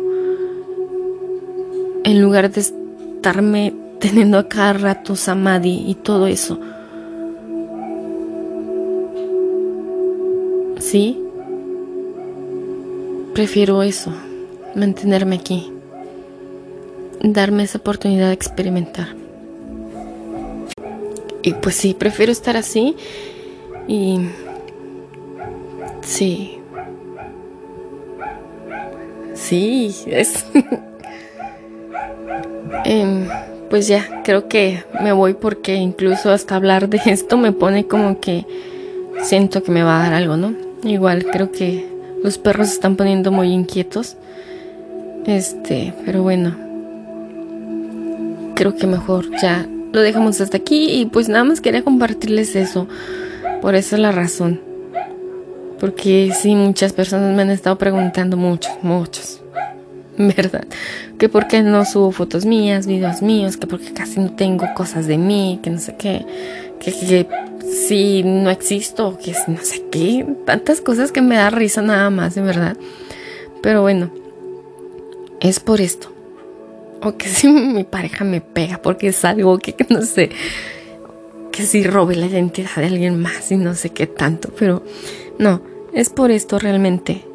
en 2.04 2.22
lugar 2.22 2.52
de 2.52 2.62
estarme 2.62 3.74
teniendo 4.00 4.38
a 4.38 4.50
cada 4.50 4.74
rato 4.74 5.16
samadhi 5.16 5.86
y 5.88 5.96
todo 5.96 6.28
eso. 6.28 6.60
¿Sí? 10.80 11.18
Prefiero 13.34 13.82
eso, 13.82 14.12
mantenerme 14.76 15.36
aquí, 15.36 15.72
darme 17.22 17.64
esa 17.64 17.78
oportunidad 17.78 18.28
de 18.28 18.34
experimentar. 18.34 19.16
Y 21.42 21.54
pues 21.54 21.76
sí, 21.76 21.94
prefiero 21.94 22.32
estar 22.32 22.56
así 22.56 22.96
y 23.88 24.20
sí. 26.02 26.60
Sí, 29.34 29.94
es... 30.08 30.46
Em, 32.86 33.28
pues 33.70 33.88
ya, 33.88 34.22
creo 34.24 34.48
que 34.48 34.84
me 35.02 35.14
voy 35.14 35.36
porque 35.36 35.76
incluso 35.76 36.32
hasta 36.32 36.56
hablar 36.56 36.90
de 36.90 37.00
esto 37.06 37.38
me 37.38 37.52
pone 37.52 37.88
como 37.88 38.20
que 38.20 38.46
siento 39.22 39.64
que 39.64 39.72
me 39.72 39.84
va 39.84 40.00
a 40.00 40.04
dar 40.04 40.14
algo, 40.14 40.38
¿no? 40.38 40.54
Igual 40.84 41.26
creo 41.26 41.52
que 41.52 41.88
los 42.24 42.38
perros 42.38 42.72
están 42.72 42.96
poniendo 42.96 43.32
muy 43.32 43.52
inquietos. 43.52 44.18
Este, 45.26 45.94
pero 46.06 46.24
bueno. 46.24 46.56
Creo 48.56 48.76
que 48.76 48.88
mejor 48.88 49.26
ya 49.42 49.68
lo 49.92 50.02
dejamos 50.02 50.42
hasta 50.42 50.58
aquí 50.58 50.92
y 50.92 51.06
pues 51.06 51.30
nada 51.30 51.44
más 51.44 51.62
quería 51.62 51.84
compartirles 51.84 52.56
eso. 52.56 52.88
Por 53.62 53.76
esa 53.76 53.96
es 53.96 54.02
la 54.02 54.12
razón. 54.12 54.62
Porque 55.80 56.32
sí, 56.34 56.56
muchas 56.56 56.94
personas 56.94 57.36
me 57.36 57.42
han 57.42 57.50
estado 57.50 57.78
preguntando, 57.78 58.38
muchos, 58.38 58.72
muchos. 58.82 59.42
¿Verdad? 60.18 60.66
Que 61.18 61.30
por 61.30 61.48
qué 61.48 61.62
no 61.62 61.86
subo 61.86 62.12
fotos 62.12 62.46
mías, 62.46 62.88
videos 62.88 63.22
míos, 63.22 63.58
que 63.58 63.68
porque 63.68 63.94
casi 63.94 64.20
no 64.20 64.32
tengo 64.32 64.66
cosas 64.76 65.08
de 65.08 65.18
mí, 65.18 65.60
que 65.64 65.70
no 65.70 65.80
sé 65.80 65.96
qué, 65.96 66.26
que, 66.80 66.92
si 67.70 68.24
no 68.24 68.50
existo, 68.50 69.18
que 69.18 69.34
no 69.48 69.58
sé 69.62 69.84
qué, 69.92 70.26
tantas 70.46 70.82
cosas 70.82 71.12
que 71.12 71.22
me 71.22 71.36
da 71.36 71.50
risa 71.50 71.82
nada 71.82 72.10
más, 72.10 72.36
de 72.36 72.42
verdad. 72.42 72.78
Pero 73.62 73.82
bueno, 73.82 74.12
es 75.44 75.60
por 75.60 75.82
esto. 75.82 76.10
O 77.04 77.18
que 77.18 77.28
si 77.28 77.48
mi 77.50 77.84
pareja 77.84 78.24
me 78.24 78.42
pega 78.42 78.82
porque 78.82 79.10
es 79.10 79.24
algo 79.26 79.60
que 79.60 79.76
no 79.90 80.02
sé, 80.02 80.32
que 81.52 81.64
si 81.64 81.84
robe 81.84 82.16
la 82.16 82.26
identidad 82.26 82.76
de 82.78 82.88
alguien 82.88 83.22
más 83.22 83.52
y 83.52 83.58
no 83.58 83.76
sé 83.76 83.92
qué 83.92 84.08
tanto, 84.08 84.50
pero 84.58 84.84
no, 85.38 85.62
es 85.94 86.10
por 86.10 86.32
esto 86.32 86.58
realmente. 86.58 87.26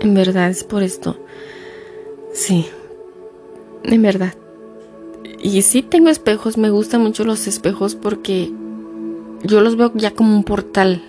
En 0.00 0.14
verdad 0.14 0.50
es 0.50 0.62
por 0.62 0.82
esto. 0.82 1.18
Sí, 2.32 2.66
en 3.82 4.02
verdad. 4.02 4.34
Y 5.42 5.62
sí 5.62 5.82
tengo 5.82 6.10
espejos, 6.10 6.58
me 6.58 6.70
gustan 6.70 7.00
mucho 7.00 7.24
los 7.24 7.46
espejos 7.46 7.94
porque 7.94 8.52
yo 9.42 9.60
los 9.62 9.76
veo 9.76 9.92
ya 9.94 10.10
como 10.12 10.36
un 10.36 10.44
portal, 10.44 11.02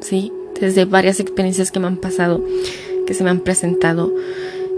¿sí? 0.00 0.32
Desde 0.60 0.84
varias 0.84 1.20
experiencias 1.20 1.70
que 1.70 1.80
me 1.80 1.86
han 1.86 1.96
pasado, 1.96 2.44
que 3.06 3.14
se 3.14 3.24
me 3.24 3.30
han 3.30 3.40
presentado. 3.40 4.12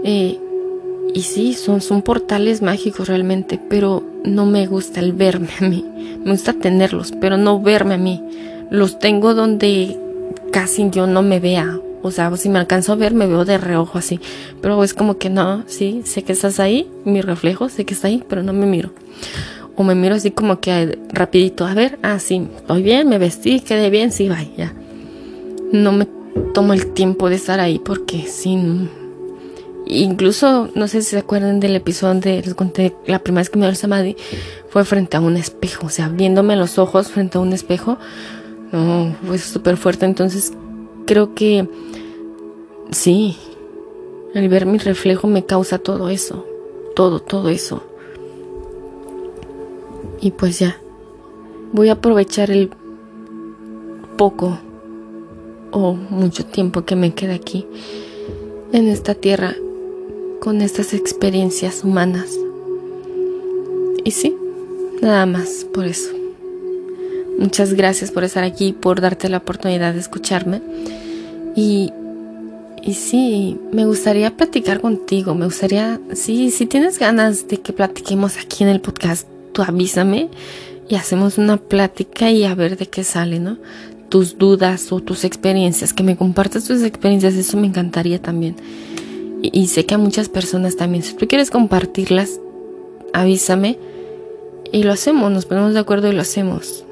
Y 0.07 1.23
sí, 1.23 1.53
son, 1.53 1.81
son 1.81 2.01
portales 2.01 2.61
mágicos 2.61 3.07
realmente, 3.07 3.59
pero 3.69 4.03
no 4.23 4.45
me 4.45 4.67
gusta 4.67 4.99
el 4.99 5.13
verme 5.13 5.49
a 5.59 5.63
mí. 5.63 5.85
Me 6.23 6.31
gusta 6.31 6.53
tenerlos, 6.53 7.13
pero 7.19 7.37
no 7.37 7.59
verme 7.59 7.95
a 7.95 7.97
mí. 7.97 8.21
Los 8.69 8.99
tengo 8.99 9.33
donde 9.33 9.97
casi 10.51 10.89
yo 10.91 11.07
no 11.07 11.21
me 11.21 11.39
vea. 11.39 11.79
O 12.03 12.11
sea, 12.11 12.35
si 12.37 12.49
me 12.49 12.59
alcanzo 12.59 12.93
a 12.93 12.95
ver, 12.95 13.13
me 13.13 13.27
veo 13.27 13.45
de 13.45 13.57
reojo 13.57 13.97
así. 13.97 14.19
Pero 14.61 14.83
es 14.83 14.93
como 14.93 15.17
que 15.17 15.29
no, 15.29 15.63
sí, 15.67 16.01
sé 16.05 16.23
que 16.23 16.33
estás 16.33 16.59
ahí, 16.59 16.87
mi 17.03 17.21
reflejo, 17.21 17.69
sé 17.69 17.85
que 17.85 17.93
está 17.93 18.07
ahí, 18.07 18.23
pero 18.27 18.43
no 18.43 18.53
me 18.53 18.65
miro. 18.65 18.91
O 19.75 19.83
me 19.83 19.95
miro 19.95 20.15
así 20.15 20.31
como 20.31 20.59
que 20.59 20.99
rapidito, 21.11 21.65
a 21.65 21.73
ver, 21.73 21.99
ah, 22.01 22.19
sí, 22.19 22.47
estoy 22.55 22.81
bien, 22.81 23.09
me 23.09 23.17
vestí, 23.17 23.59
quedé 23.59 23.89
bien, 23.89 24.11
sí, 24.11 24.29
vaya. 24.29 24.73
No 25.71 25.91
me 25.91 26.07
tomo 26.53 26.73
el 26.73 26.93
tiempo 26.93 27.29
de 27.29 27.35
estar 27.35 27.59
ahí 27.59 27.79
porque 27.79 28.25
sí, 28.27 28.57
Incluso, 29.89 30.69
no 30.75 30.89
sé 30.89 31.01
si 31.01 31.11
se 31.11 31.17
acuerdan 31.17 31.61
del 31.61 31.75
episodio 31.75 32.13
donde 32.13 32.41
les 32.41 32.53
conté 32.55 32.93
la 33.05 33.19
primera 33.19 33.41
vez 33.41 33.49
que 33.49 33.57
me 33.57 33.65
dio 33.65 33.69
el 33.69 33.77
samadhi, 33.77 34.17
fue 34.69 34.83
frente 34.83 35.15
a 35.15 35.21
un 35.21 35.37
espejo, 35.37 35.87
o 35.87 35.89
sea, 35.89 36.09
viéndome 36.09 36.57
los 36.57 36.77
ojos 36.77 37.07
frente 37.07 37.37
a 37.37 37.41
un 37.41 37.53
espejo. 37.53 37.97
No, 38.73 39.15
fue 39.25 39.37
súper 39.37 39.77
fuerte. 39.77 40.05
Entonces, 40.05 40.51
creo 41.05 41.33
que 41.33 41.69
sí, 42.91 43.37
el 44.33 44.49
ver 44.49 44.65
mi 44.65 44.77
reflejo 44.77 45.27
me 45.27 45.45
causa 45.45 45.79
todo 45.79 46.09
eso, 46.09 46.45
todo, 46.93 47.21
todo 47.21 47.47
eso. 47.47 47.81
Y 50.19 50.31
pues 50.31 50.59
ya, 50.59 50.81
voy 51.71 51.87
a 51.87 51.93
aprovechar 51.93 52.51
el 52.51 52.71
poco 54.17 54.59
o 55.71 55.93
mucho 55.93 56.45
tiempo 56.45 56.83
que 56.83 56.97
me 56.97 57.13
queda 57.13 57.35
aquí 57.35 57.65
en 58.73 58.87
esta 58.87 59.15
tierra 59.15 59.55
con 60.47 60.61
estas 60.61 60.93
experiencias 60.93 61.83
humanas. 61.83 62.29
Y 64.05 64.11
sí, 64.11 64.33
nada 65.01 65.25
más 65.25 65.65
por 65.73 65.83
eso. 65.83 66.09
Muchas 67.37 67.73
gracias 67.73 68.11
por 68.11 68.23
estar 68.23 68.45
aquí, 68.45 68.71
por 68.71 69.01
darte 69.01 69.27
la 69.27 69.39
oportunidad 69.39 69.93
de 69.93 69.99
escucharme. 69.99 70.61
Y, 71.53 71.91
y 72.81 72.93
sí, 72.93 73.57
me 73.73 73.85
gustaría 73.85 74.37
platicar 74.37 74.79
contigo. 74.79 75.35
Me 75.35 75.43
gustaría, 75.43 75.99
sí, 76.13 76.49
si 76.49 76.65
tienes 76.65 76.97
ganas 76.97 77.49
de 77.49 77.57
que 77.57 77.73
platiquemos 77.73 78.37
aquí 78.37 78.63
en 78.63 78.69
el 78.69 78.79
podcast, 78.79 79.27
tú 79.51 79.63
avísame 79.63 80.29
y 80.87 80.95
hacemos 80.95 81.37
una 81.37 81.57
plática 81.57 82.31
y 82.31 82.45
a 82.45 82.55
ver 82.55 82.77
de 82.77 82.85
qué 82.85 83.03
sale, 83.03 83.41
¿no? 83.41 83.57
Tus 84.07 84.37
dudas 84.37 84.93
o 84.93 85.01
tus 85.01 85.25
experiencias, 85.25 85.91
que 85.91 86.03
me 86.03 86.15
compartas 86.15 86.63
tus 86.63 86.83
experiencias, 86.83 87.33
eso 87.33 87.57
me 87.57 87.67
encantaría 87.67 88.21
también. 88.21 88.55
Y, 89.41 89.67
sé 89.67 89.85
que 89.85 89.95
a 89.95 89.97
muchas 89.97 90.29
personas 90.29 90.77
también. 90.77 91.03
Si 91.03 91.13
tú 91.13 91.27
quieres 91.27 91.51
compartirlas, 91.51 92.39
avísame 93.13 93.77
y 94.71 94.83
lo 94.83 94.91
hacemos, 94.91 95.31
nos 95.31 95.45
ponemos 95.45 95.73
de 95.73 95.79
acuerdo 95.79 96.09
y 96.09 96.13
lo 96.13 96.21
hacemos. 96.21 96.83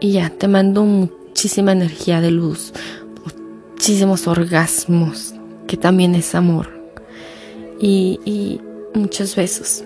Y 0.00 0.12
ya, 0.12 0.30
te 0.30 0.48
mando 0.48 0.84
muchísima 0.84 1.72
energía 1.72 2.20
de 2.20 2.30
luz, 2.30 2.72
muchísimos 3.72 4.26
orgasmos, 4.26 5.34
que 5.66 5.76
también 5.76 6.14
es 6.14 6.34
amor. 6.34 6.68
Y, 7.80 8.20
y 8.24 8.60
muchos 8.94 9.36
besos. 9.36 9.84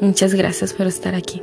Muchas 0.00 0.34
gracias 0.34 0.72
por 0.72 0.86
estar 0.86 1.14
aquí. 1.14 1.42